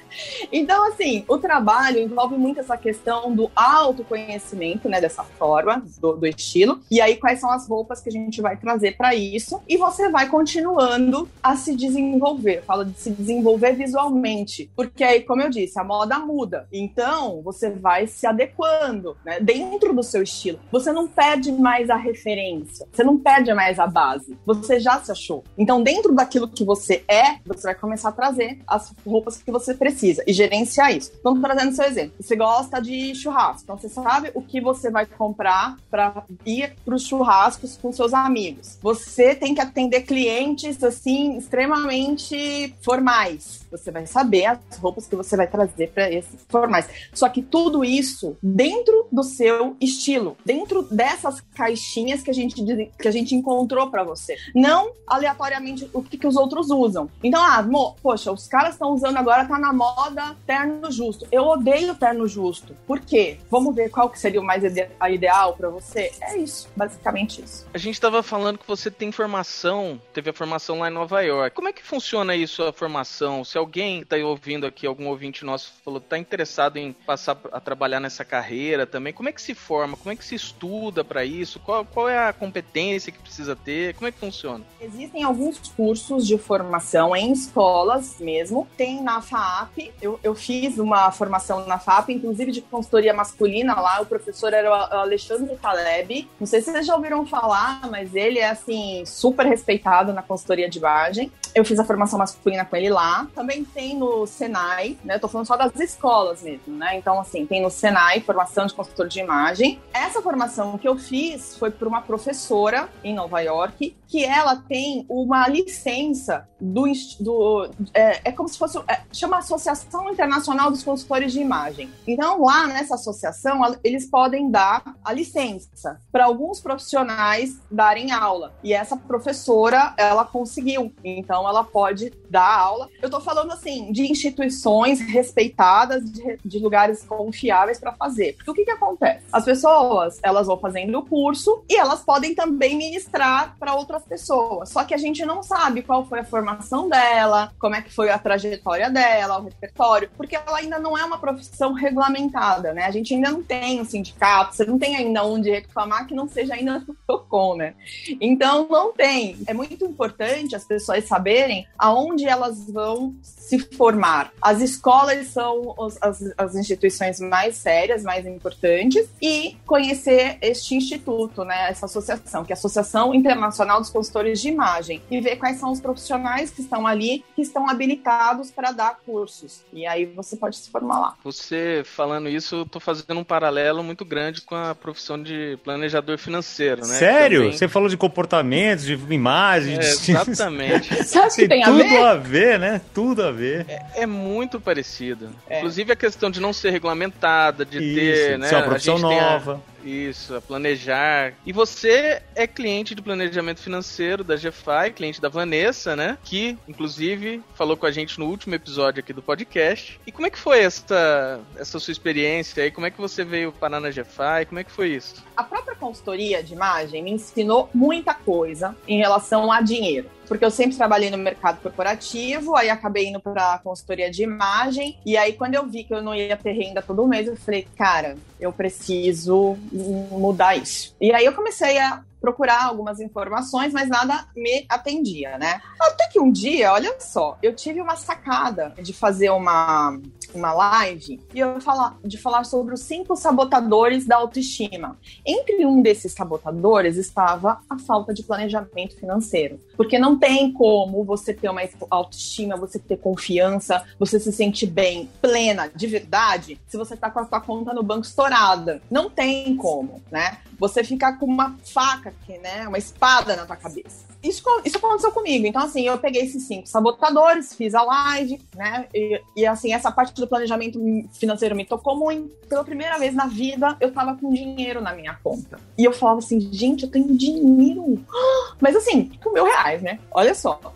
Então, 0.52 0.88
assim, 0.88 1.26
o 1.28 1.38
trabalho 1.38 2.00
envolve 2.00 2.38
muito 2.38 2.60
essa 2.60 2.78
questão 2.78 3.34
do 3.34 3.52
autoconhecimento, 3.56 4.88
né, 4.88 5.02
dessa 5.02 5.24
forma, 5.24 5.84
do, 6.00 6.14
do 6.14 6.28
estilo. 6.28 6.80
E 6.90 7.02
aí, 7.02 7.18
quais 7.18 7.40
são 7.40 7.52
as 7.52 7.68
roupas 7.68 8.00
que 8.00 8.10
a 8.10 8.12
gente 8.12 8.42
vai 8.42 8.56
trazer 8.56 8.96
para 8.96 9.14
isso? 9.16 9.62
E 9.68 9.76
você 9.76 10.10
vai 10.10 10.30
continuando 10.30 11.28
a 11.42 11.56
se 11.56 11.76
desenvolver. 11.76 12.64
Fala 12.64 12.86
de 12.86 12.98
se 12.98 13.12
desenvolver 13.12 13.74
visualmente. 13.74 14.70
Porque 14.76 15.04
aí, 15.04 15.22
como 15.24 15.42
eu 15.42 15.50
disse, 15.50 15.80
a 15.80 15.84
moda 15.84 16.19
muda. 16.20 16.68
Então, 16.72 17.42
você 17.42 17.70
vai 17.70 18.08
se 18.08 18.28
adequando, 18.28 19.18
né, 19.26 19.40
dentro 19.40 19.94
do 19.94 20.04
seu 20.04 20.24
estilo. 20.24 20.60
Você 20.72 20.92
não 20.92 21.08
perde 21.08 21.52
mais 21.52 21.90
a 21.90 21.96
referência. 21.96 22.88
Você 22.92 23.04
não 23.04 23.18
perde 23.18 23.54
mais 23.54 23.80
a 23.80 23.88
base. 23.88 24.38
Você 24.46 24.80
já 24.80 25.00
se 25.00 25.12
achou. 25.12 25.44
Então, 25.58 25.82
dentro 25.82 26.14
daquilo 26.14 26.48
que 26.48 26.64
você 26.64 27.04
é, 27.08 27.38
você 27.46 27.64
vai 27.64 27.76
começar 27.76 28.10
a 28.10 28.14
trazer 28.14 28.60
as 28.68 28.94
roupas 29.06 29.42
que 29.42 29.52
você 29.52 29.74
precisa 29.74 30.24
e 30.28 30.34
gerenciar 30.34 30.96
isso. 30.96 31.12
Então, 31.20 31.40
trazendo 31.42 31.76
seu 31.76 31.86
exemplo. 31.86 32.14
Você 32.20 32.36
gosta 32.36 32.82
de 32.82 33.16
churrasco. 33.16 33.64
Então, 33.64 33.78
você 33.78 33.90
sabe 33.90 34.32
o 34.34 34.42
que 34.42 34.62
você 34.62 34.90
vai 34.92 35.06
comprar 35.06 35.78
para 35.90 36.24
ir 36.46 36.76
para 36.86 36.96
os 36.96 37.04
churrascos 37.04 37.78
com 37.78 37.92
seus 37.92 38.14
amigos. 38.14 38.78
Você 38.82 39.36
tem 39.36 39.56
que 39.56 39.62
atender 39.62 40.02
clientes, 40.02 40.84
assim, 40.84 41.38
extremamente 41.38 42.76
formais. 42.82 43.68
Você 43.72 43.92
vai 43.92 44.06
saber 44.06 44.46
as 44.46 44.78
roupas 44.78 45.08
que 45.08 45.16
você 45.16 45.36
vai 45.36 45.48
trazer 45.48 45.92
para 45.92 46.12
esses 46.12 46.46
formais. 46.50 46.88
Só 47.14 47.30
que 47.30 47.42
tudo 47.42 47.84
isso 47.84 48.38
dentro 48.42 49.08
do 49.12 49.24
seu 49.24 49.76
estilo, 49.80 50.38
dentro 50.46 50.84
dessas 50.84 51.42
caixinhas 51.54 52.22
que 52.22 52.30
a 52.30 52.34
gente, 52.34 52.64
que 52.98 53.08
a 53.08 53.12
gente 53.12 53.36
encontrou 53.36 53.90
para 53.90 54.04
você. 54.04 54.36
Não 54.54 54.92
aleatoriamente 55.08 55.90
o 55.94 56.02
que, 56.02 56.18
que 56.18 56.28
os 56.28 56.36
outros 56.36 56.70
usam. 56.70 57.10
Então, 57.24 57.44
ah, 57.44 57.62
mo, 57.62 57.96
poxa, 58.02 58.32
os 58.32 58.48
caras 58.48 58.74
estão 58.74 58.92
usando 58.94 59.18
agora, 59.18 59.46
tá 59.46 59.60
na 59.60 59.74
moda 59.74 60.36
terno 60.46 60.92
justo. 60.92 61.28
Eu 61.32 61.44
odeio 61.44 61.96
terno 61.96 62.28
justo. 62.28 62.76
Por 62.88 63.00
quê? 63.00 63.38
Vamos 63.50 63.76
ver 63.76 63.90
qual 63.90 64.10
que 64.10 64.20
seria 64.20 64.40
o 64.40 64.44
mais 64.44 64.64
ide 64.64 64.88
ideal 65.10 65.54
para 65.56 65.70
você? 65.70 66.12
É 66.22 66.38
isso, 66.38 66.70
basicamente 66.76 67.44
isso. 67.44 67.68
A 67.74 67.78
gente 67.78 67.96
estava 67.96 68.24
falando 68.24 68.58
que 68.58 68.68
você 68.68 68.90
tem 68.90 69.12
formação, 69.12 70.02
teve 70.14 70.30
a 70.30 70.34
formação 70.34 70.80
lá 70.80 70.90
em 70.90 70.94
Nova 70.94 71.22
York. 71.22 71.56
Como 71.56 71.68
é 71.68 71.74
que 71.74 71.84
funciona 71.84 72.36
isso, 72.36 72.64
a 72.64 72.74
formação? 72.74 73.44
Alguém 73.60 74.02
está 74.02 74.16
ouvindo 74.18 74.66
aqui, 74.66 74.88
algum 74.88 75.08
ouvinte 75.08 75.46
nosso 75.46 75.74
falou, 75.84 76.00
tá 76.00 76.18
interessado 76.18 76.78
em 76.78 76.94
passar 76.94 77.38
a 77.52 77.60
trabalhar 77.60 78.00
nessa 78.00 78.26
carreira 78.26 78.86
também, 78.86 79.14
como 79.14 79.30
é 79.30 79.32
que 79.32 79.42
se 79.42 79.54
forma? 79.54 79.96
Como 79.96 80.12
é 80.12 80.16
que 80.16 80.26
se 80.26 80.36
estuda 80.36 81.04
para 81.04 81.24
isso? 81.24 81.60
Qual, 81.60 81.86
qual 81.86 82.10
é 82.10 82.28
a 82.28 82.34
competência 82.34 83.12
que 83.12 83.20
precisa 83.20 83.56
ter? 83.56 83.94
Como 83.96 84.08
é 84.08 84.12
que 84.12 84.20
funciona? 84.20 84.64
Existem 84.82 85.24
alguns 85.24 85.60
cursos 85.70 86.26
de 86.26 86.38
formação 86.38 87.16
em 87.16 87.32
escolas 87.32 88.20
mesmo. 88.20 88.68
Tem 88.78 89.02
na 89.02 89.22
FAP, 89.22 89.92
eu, 90.02 90.20
eu 90.24 90.34
fiz 90.34 90.78
uma 90.78 91.12
formação 91.12 91.66
na 91.66 91.78
FAP, 91.78 92.10
inclusive 92.10 92.52
de 92.52 92.62
consultoria 92.62 93.14
masculina 93.14 93.80
lá, 93.80 94.02
o 94.02 94.06
professor 94.06 94.54
era 94.54 94.70
o 94.70 94.74
Alexandre 94.74 95.56
Taleb. 95.58 96.28
Não 96.40 96.48
sei 96.48 96.62
se 96.62 96.72
vocês 96.72 96.86
já 96.86 96.96
ouviram 96.96 97.26
falar, 97.26 97.90
mas 97.90 98.16
ele 98.16 98.40
é 98.40 98.50
assim, 98.50 99.04
super 99.06 99.46
respeitado 99.46 100.14
na 100.14 100.22
consultoria 100.22 100.70
de 100.70 100.78
imagem. 100.78 101.32
Eu 101.54 101.66
fiz 101.66 101.80
a 101.80 101.84
formação 101.84 102.20
masculina 102.20 102.64
com 102.64 102.76
ele 102.76 102.90
lá. 102.90 103.28
Também 103.34 103.49
tem 103.66 103.98
no 103.98 104.26
Senai, 104.26 104.98
né? 105.04 105.16
Eu 105.16 105.20
tô 105.20 105.28
falando 105.28 105.48
só 105.48 105.58
das 105.58 105.76
escolas 105.80 106.42
mesmo, 106.42 106.76
né? 106.76 106.98
Então, 106.98 107.20
assim, 107.20 107.46
tem 107.46 107.62
no 107.62 107.70
Senai, 107.70 108.22
formação 108.22 108.66
de 108.66 108.74
consultor 108.74 109.08
de 109.08 109.20
imagem. 109.20 109.82
Essa 109.94 110.22
formação 110.22 110.78
que 110.78 110.88
eu 110.88 110.98
fiz 110.98 111.58
foi 111.58 111.72
por 111.72 111.88
uma 111.88 112.02
professora 112.02 112.90
em 113.04 113.14
Nova 113.14 113.40
York, 113.42 113.96
que 114.08 114.26
ela 114.26 114.56
tem 114.56 115.06
uma 115.08 115.48
licença 115.48 116.48
do. 116.60 116.86
do 117.20 117.70
é, 117.94 118.30
é 118.30 118.32
como 118.32 118.50
se 118.50 118.58
fosse. 118.58 118.78
É, 118.88 119.02
chama 119.14 119.38
Associação 119.38 120.10
Internacional 120.10 120.72
dos 120.72 120.84
Consultores 120.84 121.32
de 121.32 121.40
Imagem. 121.40 121.90
Então, 122.08 122.44
lá 122.44 122.68
nessa 122.68 122.96
associação, 122.96 123.62
eles 123.84 124.10
podem 124.10 124.50
dar 124.50 124.84
a 125.04 125.14
licença 125.14 126.00
para 126.12 126.26
alguns 126.26 126.60
profissionais 126.60 127.60
darem 127.72 128.12
aula. 128.12 128.54
E 128.64 128.74
essa 128.74 128.98
professora, 128.98 129.94
ela 129.98 130.26
conseguiu. 130.26 130.92
Então, 131.04 131.48
ela 131.48 131.64
pode 131.64 132.12
dar 132.30 132.50
aula. 132.50 132.90
Eu 133.02 133.10
tô 133.10 133.20
falando, 133.20 133.39
assim, 133.48 133.92
de 133.92 134.12
instituições 134.12 135.00
respeitadas, 135.00 136.04
de, 136.12 136.40
de 136.44 136.60
lugares 136.60 137.04
confiáveis 137.04 137.80
para 137.80 137.94
fazer. 137.94 138.34
Porque 138.36 138.52
o 138.52 138.54
que 138.54 138.66
que 138.66 138.72
acontece? 138.72 139.26
As 139.32 139.46
pessoas, 139.46 140.20
elas 140.24 140.48
vão 140.48 140.58
fazendo 140.58 140.98
o 141.00 141.06
curso 141.06 141.64
e 141.70 141.76
elas 141.76 142.02
podem 142.02 142.34
também 142.36 142.78
ministrar 142.78 143.56
para 143.60 143.76
outras 143.76 144.04
pessoas. 144.04 144.70
Só 144.70 144.84
que 144.84 144.94
a 144.94 144.98
gente 144.98 145.26
não 145.26 145.44
sabe 145.44 145.82
qual 145.82 146.06
foi 146.06 146.20
a 146.20 146.26
formação 146.26 146.90
dela, 146.90 147.52
como 147.60 147.76
é 147.76 147.82
que 147.82 147.94
foi 147.94 148.10
a 148.10 148.20
trajetória 148.20 148.90
dela, 148.90 149.40
o 149.40 149.44
repertório, 149.44 150.10
porque 150.18 150.36
ela 150.36 150.58
ainda 150.58 150.80
não 150.80 150.98
é 150.98 151.04
uma 151.04 151.18
profissão 151.18 151.74
regulamentada, 151.74 152.74
né? 152.74 152.86
A 152.86 152.92
gente 152.92 153.14
ainda 153.14 153.32
não 153.32 153.44
tem 153.44 153.82
um 153.82 153.86
sindicato, 153.86 154.56
você 154.56 154.66
não 154.66 154.78
tem 154.78 154.96
ainda 154.96 155.24
onde 155.24 155.50
reclamar 155.50 156.08
que 156.08 156.14
não 156.14 156.28
seja 156.28 156.54
ainda 156.54 156.80
no 156.80 156.96
PROCON, 157.06 157.56
né? 157.56 157.74
Então, 158.20 158.68
não 158.70 158.94
tem. 158.94 159.38
É 159.48 159.54
muito 159.54 159.86
importante 159.86 160.56
as 160.56 160.66
pessoas 160.66 161.06
saberem 161.06 161.68
aonde 161.78 162.26
elas 162.26 162.70
vão 162.70 163.16
se 163.38 163.60
formar. 163.60 164.32
As 164.42 164.62
escolas 164.62 165.28
são 165.28 165.74
os, 165.78 165.98
as, 166.02 166.34
as 166.38 166.56
instituições 166.56 167.20
mais 167.20 167.56
sérias, 167.56 168.04
mais 168.04 168.26
importantes, 168.26 169.08
e 169.22 169.58
conhecer 169.66 170.38
este 170.42 170.76
instituto, 170.76 171.44
né, 171.44 171.70
essa 171.70 171.86
associação, 171.86 172.46
que 172.46 172.52
é 172.52 172.56
a 172.56 172.58
Associação 172.58 173.14
Internacional 173.14 173.80
dos 173.80 173.90
Consultores 173.90 174.40
de 174.42 174.50
Imagem, 174.50 175.02
e 175.10 175.20
ver 175.20 175.38
quais 175.38 175.58
são 175.58 175.72
os 175.72 175.80
profissionais 175.80 176.52
que 176.52 176.62
estão 176.62 176.86
ali, 176.86 177.24
que 177.36 177.42
estão 177.42 177.70
habilitados 177.70 178.52
para 178.52 178.72
dar 178.72 179.00
cursos. 179.06 179.62
E 179.74 179.86
aí 179.86 180.06
você 180.06 180.36
pode 180.36 180.58
se 180.58 180.70
formar 180.70 181.00
lá. 181.00 181.16
Você 181.24 181.84
falando 181.84 182.30
isso, 182.30 182.58
eu 182.58 182.66
tô 182.66 182.80
fazendo 182.80 183.20
um 183.20 183.24
paralelo 183.24 183.84
muito 183.84 184.06
grande 184.06 184.42
com 184.42 184.56
a 184.56 184.76
profissão 184.76 185.22
de 185.22 185.58
planejador 185.64 186.18
financeiro, 186.18 186.82
né? 186.82 186.96
Sério? 186.96 187.40
Também... 187.42 187.58
Você 187.58 187.68
falou 187.68 187.90
de 187.90 187.98
comportamentos, 187.98 188.86
de 188.86 188.94
imagens. 189.10 189.80
É, 189.80 190.06
de... 190.06 190.12
Exatamente. 190.12 190.96
Você 191.04 191.18
acha 191.18 191.36
que 191.36 191.48
tem, 191.48 191.64
tem 191.64 191.64
tudo 191.64 191.82
a 191.82 191.84
ver? 191.84 192.08
a 192.08 192.16
ver, 192.16 192.60
né? 192.60 192.82
Tudo 192.94 193.19
a 193.24 193.32
ver. 193.32 193.66
É, 193.68 194.04
é 194.04 194.06
muito 194.06 194.60
parecido. 194.60 195.30
É. 195.50 195.58
Inclusive 195.58 195.92
a 195.92 195.96
questão 195.96 196.30
de 196.30 196.40
não 196.40 196.54
ser 196.54 196.72
regulamentada, 196.72 197.66
de 197.66 197.78
Isso, 197.78 197.96
ter, 197.96 198.40
né? 198.40 198.50
É 198.52 198.56
uma 198.56 198.64
profissão 198.64 198.98
nova. 198.98 199.62
Isso, 199.90 200.36
a 200.36 200.42
planejar. 200.42 201.34
E 201.46 201.52
você 201.52 202.22
é 202.36 202.46
cliente 202.46 202.94
de 202.94 203.02
planejamento 203.02 203.60
financeiro 203.60 204.24
da 204.24 204.36
GFI, 204.36 204.94
cliente 204.96 205.20
da 205.20 205.30
Vanessa, 205.30 205.96
né? 205.96 206.18
Que, 206.24 206.58
inclusive, 206.68 207.42
falou 207.56 207.76
com 207.76 207.88
a 207.88 207.92
gente 207.92 208.20
no 208.20 208.28
último 208.28 208.54
episódio 208.54 209.00
aqui 209.00 209.12
do 209.12 209.22
podcast. 209.22 210.00
E 210.06 210.12
como 210.12 210.28
é 210.28 210.30
que 210.30 210.38
foi 210.38 210.60
essa, 210.60 211.40
essa 211.58 211.80
sua 211.80 211.92
experiência 211.92 212.64
aí? 212.64 212.72
Como 212.72 212.86
é 212.86 212.92
que 212.92 213.02
você 213.02 213.24
veio 213.24 213.52
parar 213.52 213.80
na 213.80 213.90
GFI? 213.90 214.46
Como 214.48 214.60
é 214.60 214.64
que 214.64 214.72
foi 214.72 214.90
isso? 214.90 215.24
A 215.36 215.44
própria 215.44 215.76
consultoria 215.76 216.44
de 216.44 216.54
imagem 216.54 217.02
me 217.02 217.12
ensinou 217.12 217.70
muita 217.74 218.14
coisa 218.14 218.76
em 218.88 218.98
relação 219.00 219.52
a 219.52 219.62
dinheiro 219.62 220.10
porque 220.30 220.46
eu 220.46 220.52
sempre 220.52 220.78
trabalhei 220.78 221.10
no 221.10 221.18
mercado 221.18 221.60
corporativo, 221.60 222.56
aí 222.56 222.70
acabei 222.70 223.08
indo 223.08 223.20
para 223.20 223.58
consultoria 223.64 224.12
de 224.12 224.22
imagem, 224.22 224.96
e 225.04 225.18
aí 225.18 225.34
quando 225.34 225.56
eu 225.56 225.66
vi 225.66 225.84
que 225.84 225.94
eu 225.94 226.04
não 226.04 226.14
ia 226.14 226.38
ter 226.38 226.52
renda 226.52 226.84
todo 226.84 227.08
mês, 227.08 227.28
eu 227.28 227.36
falei, 227.36 227.68
cara, 227.76 228.16
eu 228.40 228.54
preciso 228.54 229.58
mudar 229.80 230.56
isso. 230.56 230.96
E 231.00 231.12
aí 231.14 231.26
eu 231.26 231.34
comecei 231.34 231.78
a 231.78 232.04
procurar 232.20 232.66
algumas 232.66 233.00
informações, 233.00 233.74
mas 233.74 233.90
nada 233.90 234.28
me 234.36 234.66
atendia, 234.70 235.38
né? 235.38 235.62
Até 235.80 236.08
que 236.08 236.20
um 236.20 236.32
dia, 236.32 236.72
olha 236.74 236.96
só, 237.00 237.38
eu 237.42 237.56
tive 237.56 237.82
uma 237.82 237.96
sacada 237.96 238.74
de 238.82 238.94
fazer 238.94 239.30
uma, 239.30 240.00
uma 240.34 240.54
live 240.54 241.22
e 241.34 241.40
eu 241.40 241.60
falar, 241.62 241.98
de 242.04 242.18
falar 242.18 242.44
sobre 242.44 242.74
os 242.74 242.82
cinco 242.82 243.16
sabotadores 243.16 244.06
da 244.06 244.18
autoestima. 244.18 244.98
Entre 245.26 245.66
um 245.66 245.82
desses 245.82 246.14
sabotadores 246.14 246.98
estava 246.98 247.62
a 247.70 247.78
falta 247.80 248.14
de 248.14 248.24
planejamento 248.24 248.96
financeiro. 248.96 249.60
Porque 249.76 249.98
não 249.98 250.18
tem 250.18 250.52
como 250.52 251.04
você 251.04 251.34
ter 251.34 251.50
uma 251.50 251.62
autoestima, 251.90 252.58
você 252.58 252.78
ter 252.80 252.98
confiança, 252.98 253.84
você 253.98 254.20
se 254.20 254.32
sentir 254.32 254.68
bem, 254.68 255.10
plena, 255.22 255.70
de 255.74 255.88
verdade, 255.88 256.60
se 256.68 256.78
você 256.78 256.96
tá 256.96 257.10
com 257.10 257.20
a 257.20 257.26
sua 257.26 257.40
conta 257.40 257.74
no 257.74 257.84
banco 257.84 258.06
estourada. 258.06 258.82
Não 258.90 259.10
tem 259.10 259.56
como, 259.56 260.02
né? 260.12 260.40
Você 260.58 260.84
ficar 260.84 261.18
com 261.18 261.26
uma 261.26 261.56
faca 261.64 262.09
aqui, 262.10 262.38
né? 262.38 262.68
Uma 262.68 262.78
espada 262.78 263.36
na 263.36 263.46
tua 263.46 263.56
cabeça 263.56 264.10
isso, 264.22 264.44
isso 264.66 264.78
aconteceu 264.78 265.12
comigo. 265.12 265.48
Então, 265.48 265.64
assim, 265.64 265.88
eu 265.88 265.98
peguei 265.98 266.24
esses 266.24 266.44
cinco 266.44 266.68
sabotadores, 266.68 267.54
fiz 267.54 267.74
a 267.74 267.82
live, 267.82 268.42
né? 268.54 268.88
E, 268.94 269.22
e, 269.36 269.46
assim, 269.46 269.74
essa 269.74 269.92
parte 269.92 270.14
do 270.14 270.28
planejamento 270.28 270.80
financeiro 271.14 271.56
me 271.56 271.66
tocou 271.66 271.96
muito. 271.96 272.36
Pela 272.48 272.64
primeira 272.64 272.98
vez 272.98 273.14
na 273.14 273.28
vida, 273.28 273.78
eu 273.80 273.92
tava 273.92 274.18
com 274.18 274.34
dinheiro 274.34 274.82
na 274.82 274.94
minha 274.94 275.18
conta. 275.24 275.58
E 275.78 275.86
eu 275.86 275.94
falava 275.94 276.20
assim, 276.20 276.40
gente, 276.52 276.84
eu 276.84 276.92
tenho 276.92 277.16
dinheiro. 277.18 278.04
Mas 278.60 278.76
assim, 278.76 279.10
com 279.24 279.32
mil 279.32 279.46
reais, 279.46 279.82
né? 279.82 280.00
Olha 280.12 280.36
só. 280.36 280.60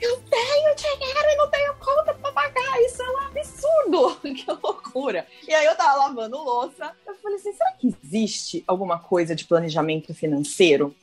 Eu 0.00 0.16
tenho 0.28 0.74
dinheiro 0.74 1.28
e 1.28 1.36
não 1.36 1.48
tenho 1.48 1.74
conta 1.76 2.12
pra 2.14 2.32
pagar. 2.32 2.82
Isso 2.82 3.00
é 3.00 3.08
um 3.08 3.18
absurdo. 3.18 4.16
que 4.34 4.44
loucura. 4.50 5.24
E 5.46 5.54
aí 5.54 5.64
eu 5.64 5.76
tava 5.76 5.96
lavando 5.96 6.42
louça. 6.42 6.90
Eu 7.06 7.14
falei 7.22 7.36
assim, 7.36 7.52
será 7.52 7.70
que 7.74 7.94
existe 8.02 8.64
alguma 8.66 8.98
coisa 8.98 9.36
de 9.36 9.44
planejamento 9.44 10.12
financeiro? 10.12 10.41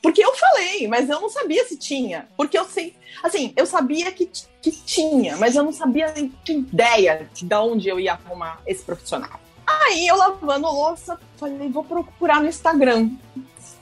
Porque 0.02 0.24
eu 0.24 0.34
falei, 0.36 0.88
mas 0.88 1.10
eu 1.10 1.20
não 1.20 1.30
sabia 1.30 1.66
se 1.66 1.78
tinha. 1.78 2.28
Porque 2.36 2.58
eu 2.58 2.66
sei. 2.66 2.96
Assim, 3.24 3.54
eu 3.56 3.66
sabia 3.66 4.12
que, 4.12 4.30
que 4.62 4.72
tinha, 4.72 5.38
mas 5.38 5.56
eu 5.56 5.64
não 5.64 5.74
sabia 5.74 6.12
de 6.12 6.32
ideia 6.48 7.30
de 7.34 7.56
onde 7.56 7.90
eu 7.90 8.00
ia 8.00 8.14
arrumar 8.14 8.62
esse 8.66 8.84
profissional. 8.84 9.40
Aí 9.66 10.08
eu 10.08 10.16
lavando 10.16 10.68
louça, 10.68 11.20
falei, 11.38 11.70
vou 11.70 11.84
procurar 11.84 12.42
no 12.42 12.48
Instagram. 12.48 13.10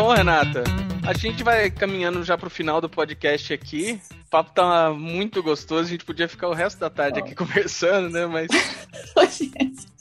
bom, 0.03 0.11
Renata. 0.11 0.65
A 1.07 1.13
gente 1.13 1.45
vai 1.45 1.71
caminhando 1.71 2.25
já 2.25 2.37
pro 2.37 2.49
final 2.49 2.81
do 2.81 2.89
podcast 2.89 3.53
aqui. 3.53 4.01
O 4.27 4.29
papo 4.29 4.51
tá 4.51 4.91
muito 4.91 5.41
gostoso, 5.41 5.87
a 5.87 5.89
gente 5.89 6.03
podia 6.03 6.27
ficar 6.27 6.49
o 6.49 6.53
resto 6.53 6.77
da 6.77 6.89
tarde 6.89 7.19
aqui 7.19 7.33
conversando, 7.33 8.09
né? 8.09 8.25
Mas. 8.25 8.49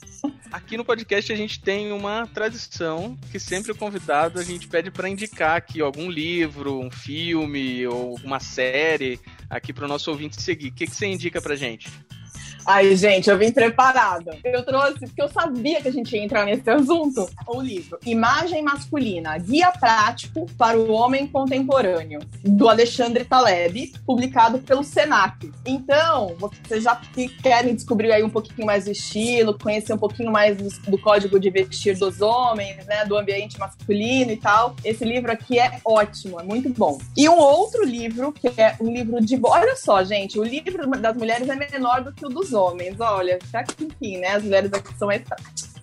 Aqui 0.51 0.77
no 0.77 0.85
podcast 0.85 1.33
a 1.33 1.35
gente 1.35 1.59
tem 1.59 1.91
uma 1.91 2.27
tradição 2.27 3.17
que 3.31 3.39
sempre 3.39 3.71
o 3.71 3.75
convidado 3.75 4.39
a 4.39 4.43
gente 4.43 4.67
pede 4.67 4.91
para 4.91 5.09
indicar 5.09 5.57
aqui 5.57 5.81
algum 5.81 6.09
livro, 6.09 6.79
um 6.79 6.91
filme 6.91 7.85
ou 7.87 8.15
uma 8.23 8.39
série 8.39 9.19
aqui 9.49 9.73
para 9.73 9.85
o 9.85 9.87
nosso 9.87 10.11
ouvinte 10.11 10.39
seguir. 10.39 10.69
O 10.69 10.73
que, 10.73 10.85
que 10.85 10.95
você 10.95 11.07
indica 11.07 11.41
pra 11.41 11.55
gente? 11.55 11.89
Ai, 12.65 12.95
gente, 12.95 13.29
eu 13.29 13.37
vim 13.37 13.51
preparada. 13.51 14.37
Eu 14.43 14.63
trouxe, 14.63 14.99
porque 14.99 15.21
eu 15.21 15.27
sabia 15.27 15.81
que 15.81 15.89
a 15.89 15.91
gente 15.91 16.15
ia 16.15 16.23
entrar 16.23 16.45
nesse 16.45 16.69
assunto. 16.69 17.29
O 17.47 17.61
livro 17.61 17.99
Imagem 18.05 18.63
Masculina, 18.63 19.37
Guia 19.37 19.71
Prático 19.71 20.45
para 20.57 20.77
o 20.77 20.91
Homem 20.91 21.27
Contemporâneo, 21.27 22.19
do 22.41 22.69
Alexandre 22.69 23.25
Taleb, 23.25 23.93
publicado 24.05 24.59
pelo 24.59 24.83
Senac. 24.83 25.51
Então, 25.65 26.35
vocês 26.39 26.83
já 26.83 26.99
querem 27.41 27.75
descobrir 27.75 28.13
aí 28.13 28.23
um 28.23 28.29
pouquinho 28.29 28.65
mais 28.65 28.85
do 28.85 28.91
estilo, 28.91 29.57
conhecer 29.57 29.93
um 29.93 29.97
pouquinho 29.97 30.31
mais 30.31 30.57
do, 30.57 30.91
do 30.91 30.97
código 30.97 31.39
de 31.39 31.49
vestir 31.49 31.97
dos 31.97 32.21
homens, 32.21 32.85
né, 32.85 33.05
do 33.05 33.17
ambiente 33.17 33.59
masculino 33.59 34.31
e 34.31 34.37
tal. 34.37 34.75
Esse 34.85 35.03
livro 35.03 35.31
aqui 35.31 35.59
é 35.59 35.79
ótimo, 35.83 36.39
é 36.39 36.43
muito 36.43 36.69
bom. 36.69 36.97
E 37.17 37.27
um 37.27 37.37
outro 37.37 37.83
livro, 37.83 38.31
que 38.31 38.47
é 38.47 38.77
um 38.79 38.89
livro 38.89 39.19
de... 39.19 39.37
Olha 39.43 39.75
só, 39.75 40.01
gente, 40.03 40.39
o 40.39 40.43
livro 40.43 40.89
das 40.91 41.17
mulheres 41.17 41.49
é 41.49 41.55
menor 41.55 42.03
do 42.03 42.13
que 42.13 42.25
o 42.25 42.29
dos 42.29 42.52
homens. 42.53 42.99
Olha, 42.99 43.39
tá 43.51 43.63
que 43.63 43.85
enfim, 43.85 44.17
né? 44.17 44.29
As 44.29 44.43
mulheres 44.43 44.71
aqui 44.73 44.97
são 44.97 45.07
mais 45.07 45.23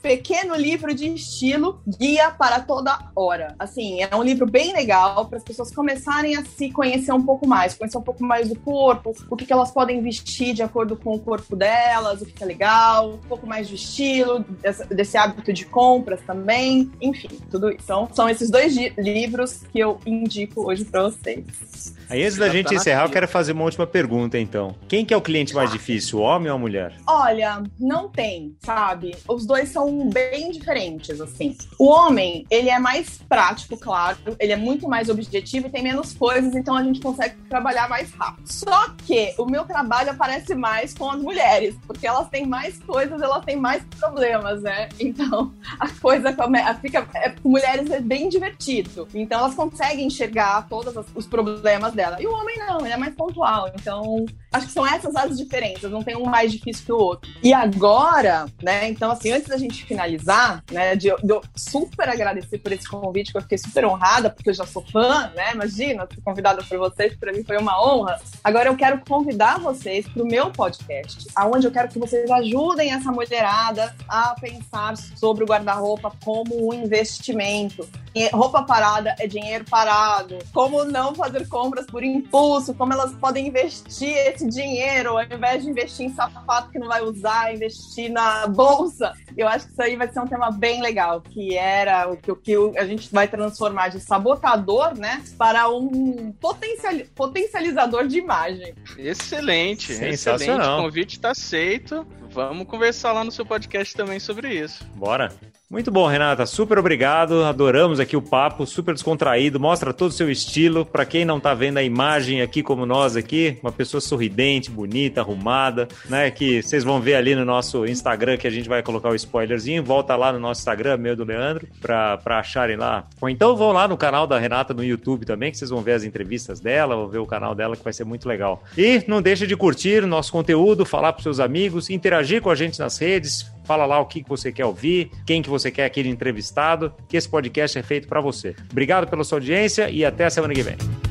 pequeno 0.02 0.54
livro 0.54 0.94
de 0.94 1.06
estilo, 1.12 1.80
guia 1.86 2.30
para 2.30 2.60
toda 2.60 2.98
hora. 3.14 3.54
Assim, 3.58 4.02
é 4.02 4.14
um 4.14 4.22
livro 4.22 4.46
bem 4.46 4.72
legal 4.72 5.26
para 5.26 5.38
as 5.38 5.44
pessoas 5.44 5.70
começarem 5.74 6.36
a 6.36 6.44
se 6.44 6.70
conhecer 6.70 7.12
um 7.12 7.22
pouco 7.22 7.46
mais, 7.46 7.74
conhecer 7.74 7.98
um 7.98 8.02
pouco 8.02 8.24
mais 8.24 8.48
do 8.48 8.58
corpo, 8.58 9.14
o 9.28 9.36
que, 9.36 9.44
que 9.44 9.52
elas 9.52 9.70
podem 9.70 10.02
vestir 10.02 10.54
de 10.54 10.62
acordo 10.62 10.96
com 10.96 11.14
o 11.14 11.18
corpo 11.18 11.54
delas, 11.54 12.22
o 12.22 12.26
que, 12.26 12.32
que 12.32 12.42
é 12.42 12.46
legal, 12.46 13.14
um 13.14 13.28
pouco 13.28 13.46
mais 13.46 13.68
de 13.68 13.74
estilo, 13.74 14.40
desse, 14.40 14.84
desse 14.86 15.16
hábito 15.16 15.52
de 15.52 15.64
compras 15.66 16.20
também, 16.26 16.90
enfim, 17.00 17.28
tudo 17.50 17.70
isso. 17.70 17.80
Então, 17.84 18.08
são 18.12 18.28
esses 18.28 18.50
dois 18.50 18.74
livros 18.96 19.62
que 19.72 19.78
eu 19.78 19.98
indico 20.06 20.68
hoje 20.68 20.84
para 20.84 21.02
vocês. 21.04 21.94
Aí, 22.08 22.24
antes 22.24 22.36
da 22.36 22.48
gente 22.48 22.66
tá 22.66 22.74
encerrar, 22.74 23.04
eu 23.04 23.10
quero 23.10 23.28
fazer 23.28 23.52
uma 23.52 23.64
última 23.64 23.86
pergunta, 23.86 24.38
então. 24.38 24.74
Quem 24.88 25.04
que 25.04 25.14
é 25.14 25.16
o 25.16 25.20
cliente 25.20 25.54
mais 25.54 25.70
difícil, 25.70 26.18
o 26.18 26.22
homem 26.22 26.50
ou 26.50 26.56
a 26.56 26.58
mulher? 26.58 26.94
Olha, 27.06 27.62
não 27.78 28.08
tem, 28.08 28.56
sabe? 28.60 29.16
Os 29.28 29.46
dois 29.46 29.68
são 29.68 29.89
bem 30.08 30.50
diferentes, 30.50 31.20
assim. 31.20 31.56
O 31.78 31.86
homem, 31.86 32.46
ele 32.50 32.68
é 32.68 32.78
mais 32.78 33.18
prático, 33.28 33.76
claro, 33.76 34.18
ele 34.38 34.52
é 34.52 34.56
muito 34.56 34.88
mais 34.88 35.08
objetivo 35.08 35.66
e 35.66 35.70
tem 35.70 35.82
menos 35.82 36.12
coisas, 36.12 36.54
então 36.54 36.76
a 36.76 36.82
gente 36.82 37.00
consegue 37.00 37.36
trabalhar 37.48 37.88
mais 37.88 38.12
rápido. 38.12 38.46
Só 38.46 38.90
que 39.06 39.34
o 39.38 39.46
meu 39.46 39.64
trabalho 39.64 40.10
aparece 40.10 40.54
mais 40.54 40.94
com 40.94 41.10
as 41.10 41.20
mulheres, 41.20 41.76
porque 41.86 42.06
elas 42.06 42.28
têm 42.28 42.46
mais 42.46 42.78
coisas, 42.78 43.20
elas 43.20 43.44
têm 43.44 43.56
mais 43.56 43.82
problemas, 43.98 44.62
né? 44.62 44.88
Então, 44.98 45.52
a 45.78 45.88
coisa 45.88 46.34
fica. 46.80 47.06
É, 47.14 47.34
mulheres 47.44 47.90
é 47.90 48.00
bem 48.00 48.28
divertido. 48.28 49.08
Então, 49.14 49.40
elas 49.40 49.54
conseguem 49.54 50.06
enxergar 50.06 50.68
todos 50.68 50.94
os 51.14 51.26
problemas 51.26 51.92
dela. 51.92 52.20
E 52.20 52.26
o 52.26 52.32
homem 52.32 52.58
não, 52.58 52.80
ele 52.80 52.94
é 52.94 52.96
mais 52.96 53.14
pontual. 53.14 53.70
Então, 53.74 54.26
acho 54.52 54.66
que 54.66 54.72
são 54.72 54.86
essas 54.86 55.14
as 55.16 55.36
diferenças, 55.36 55.90
não 55.90 56.02
tem 56.02 56.16
um 56.16 56.24
mais 56.24 56.52
difícil 56.52 56.84
que 56.84 56.92
o 56.92 56.96
outro. 56.96 57.30
E 57.42 57.52
agora, 57.52 58.46
né? 58.62 58.88
Então, 58.88 59.10
assim, 59.10 59.30
antes 59.32 59.48
da 59.48 59.56
gente 59.56 59.84
finalizar, 59.84 60.62
né, 60.70 60.96
de, 60.96 61.08
de 61.22 61.32
eu 61.32 61.40
super 61.56 62.08
agradecer 62.08 62.58
por 62.58 62.72
esse 62.72 62.88
convite, 62.88 63.32
que 63.32 63.38
eu 63.38 63.42
fiquei 63.42 63.58
super 63.58 63.84
honrada, 63.84 64.30
porque 64.30 64.50
eu 64.50 64.54
já 64.54 64.66
sou 64.66 64.82
fã, 64.82 65.30
né? 65.34 65.52
Imagina, 65.54 66.06
ser 66.12 66.20
convidada 66.22 66.62
por 66.62 66.78
vocês, 66.78 67.16
para 67.16 67.32
mim 67.32 67.44
foi 67.44 67.58
uma 67.58 67.80
honra. 67.82 68.20
Agora 68.42 68.68
eu 68.68 68.76
quero 68.76 69.00
convidar 69.06 69.58
vocês 69.58 70.06
para 70.08 70.22
o 70.22 70.26
meu 70.26 70.50
podcast, 70.50 71.28
aonde 71.34 71.66
eu 71.66 71.72
quero 71.72 71.88
que 71.88 71.98
vocês 71.98 72.30
ajudem 72.30 72.92
essa 72.92 73.12
mulherada 73.12 73.94
a 74.08 74.34
pensar 74.40 74.96
sobre 74.96 75.44
o 75.44 75.46
guarda-roupa 75.46 76.12
como 76.24 76.68
um 76.68 76.74
investimento. 76.74 77.88
Roupa 78.32 78.62
parada 78.62 79.14
é 79.18 79.26
dinheiro 79.26 79.64
parado. 79.68 80.38
Como 80.52 80.84
não 80.84 81.14
fazer 81.14 81.46
compras 81.48 81.86
por 81.86 82.02
impulso, 82.02 82.74
como 82.74 82.92
elas 82.92 83.12
podem 83.12 83.46
investir 83.46 84.16
esse 84.16 84.39
dinheiro, 84.46 85.18
ao 85.18 85.24
invés 85.24 85.62
de 85.62 85.70
investir 85.70 86.06
em 86.06 86.14
sapato 86.14 86.70
que 86.70 86.78
não 86.78 86.88
vai 86.88 87.02
usar, 87.02 87.54
investir 87.54 88.10
na 88.10 88.46
bolsa. 88.46 89.12
Eu 89.36 89.48
acho 89.48 89.66
que 89.66 89.72
isso 89.72 89.82
aí 89.82 89.96
vai 89.96 90.10
ser 90.10 90.20
um 90.20 90.26
tema 90.26 90.50
bem 90.50 90.80
legal, 90.80 91.20
que 91.20 91.56
era 91.56 92.10
o 92.10 92.16
que, 92.16 92.30
o 92.30 92.36
que 92.36 92.78
a 92.78 92.84
gente 92.84 93.10
vai 93.12 93.28
transformar 93.28 93.88
de 93.88 94.00
sabotador, 94.00 94.96
né, 94.96 95.22
para 95.36 95.68
um 95.68 96.32
potencial, 96.32 96.94
potencializador 97.14 98.06
de 98.06 98.18
imagem. 98.18 98.74
Excelente, 98.98 99.92
excelente. 99.92 100.50
O 100.50 100.82
convite 100.82 101.16
está 101.16 101.30
aceito. 101.30 102.06
Vamos 102.32 102.66
conversar 102.66 103.12
lá 103.12 103.24
no 103.24 103.32
seu 103.32 103.44
podcast 103.44 103.94
também 103.94 104.20
sobre 104.20 104.54
isso. 104.54 104.84
Bora. 104.94 105.32
Muito 105.70 105.88
bom, 105.88 106.04
Renata. 106.08 106.46
Super 106.46 106.80
obrigado. 106.80 107.44
Adoramos 107.44 108.00
aqui 108.00 108.16
o 108.16 108.20
papo, 108.22 108.66
super 108.66 108.92
descontraído. 108.92 109.60
Mostra 109.60 109.94
todo 109.94 110.10
o 110.10 110.12
seu 110.12 110.28
estilo. 110.28 110.84
Para 110.84 111.04
quem 111.04 111.24
não 111.24 111.38
tá 111.38 111.54
vendo 111.54 111.76
a 111.76 111.82
imagem 111.82 112.42
aqui 112.42 112.60
como 112.60 112.84
nós 112.84 113.14
aqui, 113.14 113.56
uma 113.62 113.70
pessoa 113.70 114.00
sorridente, 114.00 114.68
bonita, 114.68 115.20
arrumada, 115.20 115.86
né? 116.08 116.28
Que 116.28 116.60
vocês 116.60 116.82
vão 116.82 117.00
ver 117.00 117.14
ali 117.14 117.36
no 117.36 117.44
nosso 117.44 117.86
Instagram 117.86 118.36
que 118.36 118.48
a 118.48 118.50
gente 118.50 118.68
vai 118.68 118.82
colocar 118.82 119.10
o 119.10 119.14
spoilerzinho. 119.14 119.84
Volta 119.84 120.16
lá 120.16 120.32
no 120.32 120.40
nosso 120.40 120.60
Instagram, 120.60 120.96
meu 120.96 121.14
do 121.14 121.22
Leandro, 121.22 121.68
para 121.80 122.18
acharem 122.26 122.76
lá. 122.76 123.06
Ou 123.20 123.30
então 123.30 123.54
vão 123.54 123.70
lá 123.70 123.86
no 123.86 123.96
canal 123.96 124.26
da 124.26 124.40
Renata 124.40 124.74
no 124.74 124.82
YouTube 124.82 125.24
também, 125.24 125.52
que 125.52 125.56
vocês 125.56 125.70
vão 125.70 125.82
ver 125.82 125.92
as 125.92 126.02
entrevistas 126.02 126.58
dela, 126.58 126.96
vão 126.96 127.06
ver 127.06 127.18
o 127.18 127.26
canal 127.26 127.54
dela 127.54 127.76
que 127.76 127.84
vai 127.84 127.92
ser 127.92 128.02
muito 128.02 128.28
legal. 128.28 128.64
E 128.76 129.04
não 129.06 129.22
deixa 129.22 129.46
de 129.46 129.56
curtir 129.56 130.04
nosso 130.04 130.32
conteúdo, 130.32 130.84
falar 130.84 131.12
para 131.12 131.22
seus 131.22 131.38
amigos, 131.38 131.88
interagir 131.90 132.42
com 132.42 132.50
a 132.50 132.56
gente 132.56 132.80
nas 132.80 132.98
redes, 132.98 133.48
Fala 133.70 133.86
lá 133.86 134.00
o 134.00 134.06
que 134.06 134.24
você 134.28 134.50
quer 134.50 134.64
ouvir, 134.64 135.12
quem 135.24 135.40
que 135.40 135.48
você 135.48 135.70
quer 135.70 135.84
aquele 135.84 136.08
entrevistado, 136.08 136.92
que 137.08 137.16
esse 137.16 137.28
podcast 137.28 137.78
é 137.78 137.82
feito 137.84 138.08
para 138.08 138.20
você. 138.20 138.56
Obrigado 138.68 139.06
pela 139.06 139.22
sua 139.22 139.38
audiência 139.38 139.88
e 139.88 140.04
até 140.04 140.24
a 140.24 140.30
semana 140.30 140.52
que 140.52 140.62
vem. 140.64 141.09